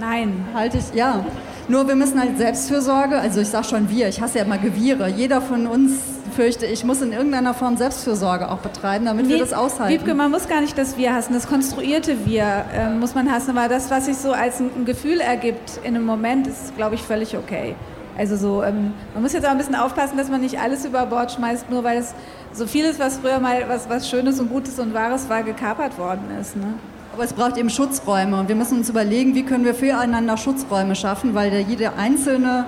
[0.00, 0.46] Nein.
[0.54, 1.24] halte ich, ja.
[1.68, 5.08] Nur wir müssen halt Selbstfürsorge, also ich sage schon wir, ich hasse ja immer Gewirre.
[5.08, 5.92] Jeder von uns,
[6.34, 9.92] fürchte ich, muss in irgendeiner Form Selbstfürsorge auch betreiben, damit nee, wir das aushalten.
[9.92, 13.56] Wiebke, man muss gar nicht das Wir hassen, das konstruierte Wir äh, muss man hassen,
[13.56, 16.94] aber das, was sich so als ein, ein Gefühl ergibt in einem Moment, ist, glaube
[16.94, 17.74] ich, völlig okay.
[18.18, 21.06] Also so, ähm, man muss jetzt auch ein bisschen aufpassen, dass man nicht alles über
[21.06, 22.14] Bord schmeißt, nur weil es
[22.52, 26.24] so vieles, was früher mal was, was Schönes und Gutes und Wahres war, gekapert worden
[26.40, 26.56] ist.
[26.56, 26.74] Ne?
[27.14, 30.96] Aber es braucht eben Schutzräume und wir müssen uns überlegen, wie können wir füreinander Schutzräume
[30.96, 32.66] schaffen, weil der, jede Einzelne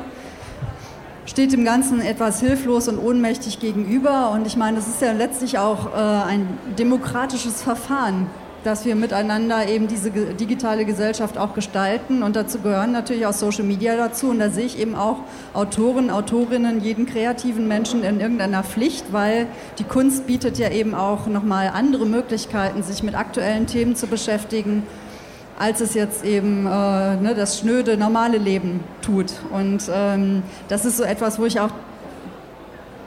[1.27, 4.31] steht dem Ganzen etwas hilflos und ohnmächtig gegenüber.
[4.31, 6.47] Und ich meine, das ist ja letztlich auch äh, ein
[6.79, 8.29] demokratisches Verfahren,
[8.65, 12.23] dass wir miteinander eben diese digitale Gesellschaft auch gestalten.
[12.23, 14.31] Und dazu gehören natürlich auch Social Media dazu.
[14.31, 15.19] Und da sehe ich eben auch
[15.55, 19.47] Autoren, Autorinnen, jeden kreativen Menschen in irgendeiner Pflicht, weil
[19.79, 24.85] die Kunst bietet ja eben auch nochmal andere Möglichkeiten, sich mit aktuellen Themen zu beschäftigen
[25.59, 26.69] als es jetzt eben äh,
[27.17, 29.27] ne, das schnöde, normale Leben tut.
[29.53, 31.69] Und ähm, das ist so etwas, wo ich auch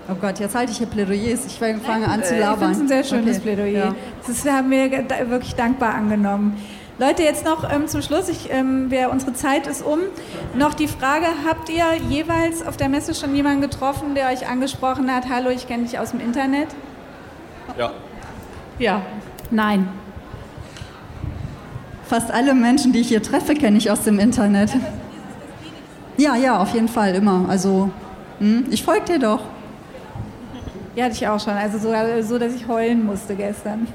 [0.10, 1.46] Oh Gott, jetzt halte ich hier Plädoyers.
[1.46, 2.72] Ich fange an zu labern.
[2.72, 3.56] Ich finde es ein sehr schönes okay.
[3.56, 3.86] Plädoyer.
[3.86, 3.96] Ja.
[4.28, 4.92] Das haben wir
[5.30, 6.58] wirklich dankbar angenommen.
[7.00, 10.00] Leute, jetzt noch ähm, zum Schluss, ich, ähm, wir, unsere Zeit ist um.
[10.56, 15.12] Noch die Frage, habt ihr jeweils auf der Messe schon jemanden getroffen, der euch angesprochen
[15.12, 16.68] hat, hallo, ich kenne dich aus dem Internet?
[17.78, 17.92] Ja.
[18.78, 19.02] Ja.
[19.50, 19.88] Nein.
[22.06, 24.70] Fast alle Menschen, die ich hier treffe, kenne ich aus dem Internet.
[26.18, 27.46] Ja, ja, auf jeden Fall, immer.
[27.50, 27.90] Also,
[28.38, 29.42] hm, ich folge dir doch.
[30.96, 31.54] Ja, hatte ich auch schon.
[31.54, 33.88] Also sogar so, dass ich heulen musste gestern.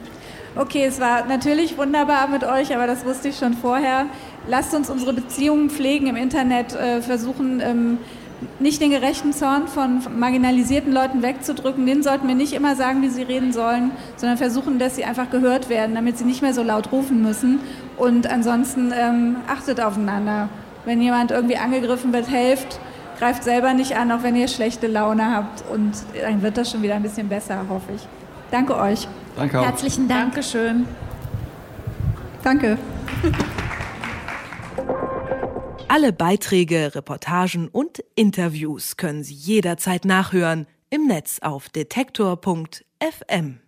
[0.56, 4.06] Okay, es war natürlich wunderbar mit euch, aber das wusste ich schon vorher.
[4.48, 7.98] Lasst uns unsere Beziehungen pflegen im Internet, äh, versuchen ähm,
[8.58, 11.86] nicht den gerechten Zorn von marginalisierten Leuten wegzudrücken.
[11.86, 15.30] Den sollten wir nicht immer sagen, wie sie reden sollen, sondern versuchen, dass sie einfach
[15.30, 17.60] gehört werden, damit sie nicht mehr so laut rufen müssen.
[17.96, 20.48] Und ansonsten ähm, achtet aufeinander.
[20.84, 22.80] Wenn jemand irgendwie angegriffen wird, helft
[23.18, 25.64] greift selber nicht an, auch wenn ihr schlechte Laune habt.
[25.70, 28.02] Und dann wird das schon wieder ein bisschen besser, hoffe ich.
[28.50, 29.06] Danke euch.
[29.36, 29.64] Danke auch.
[29.64, 30.32] Herzlichen Dank.
[30.34, 30.86] Dankeschön.
[32.42, 32.78] Danke.
[35.88, 43.67] Alle Beiträge, Reportagen und Interviews können Sie jederzeit nachhören im Netz auf detektor.fm.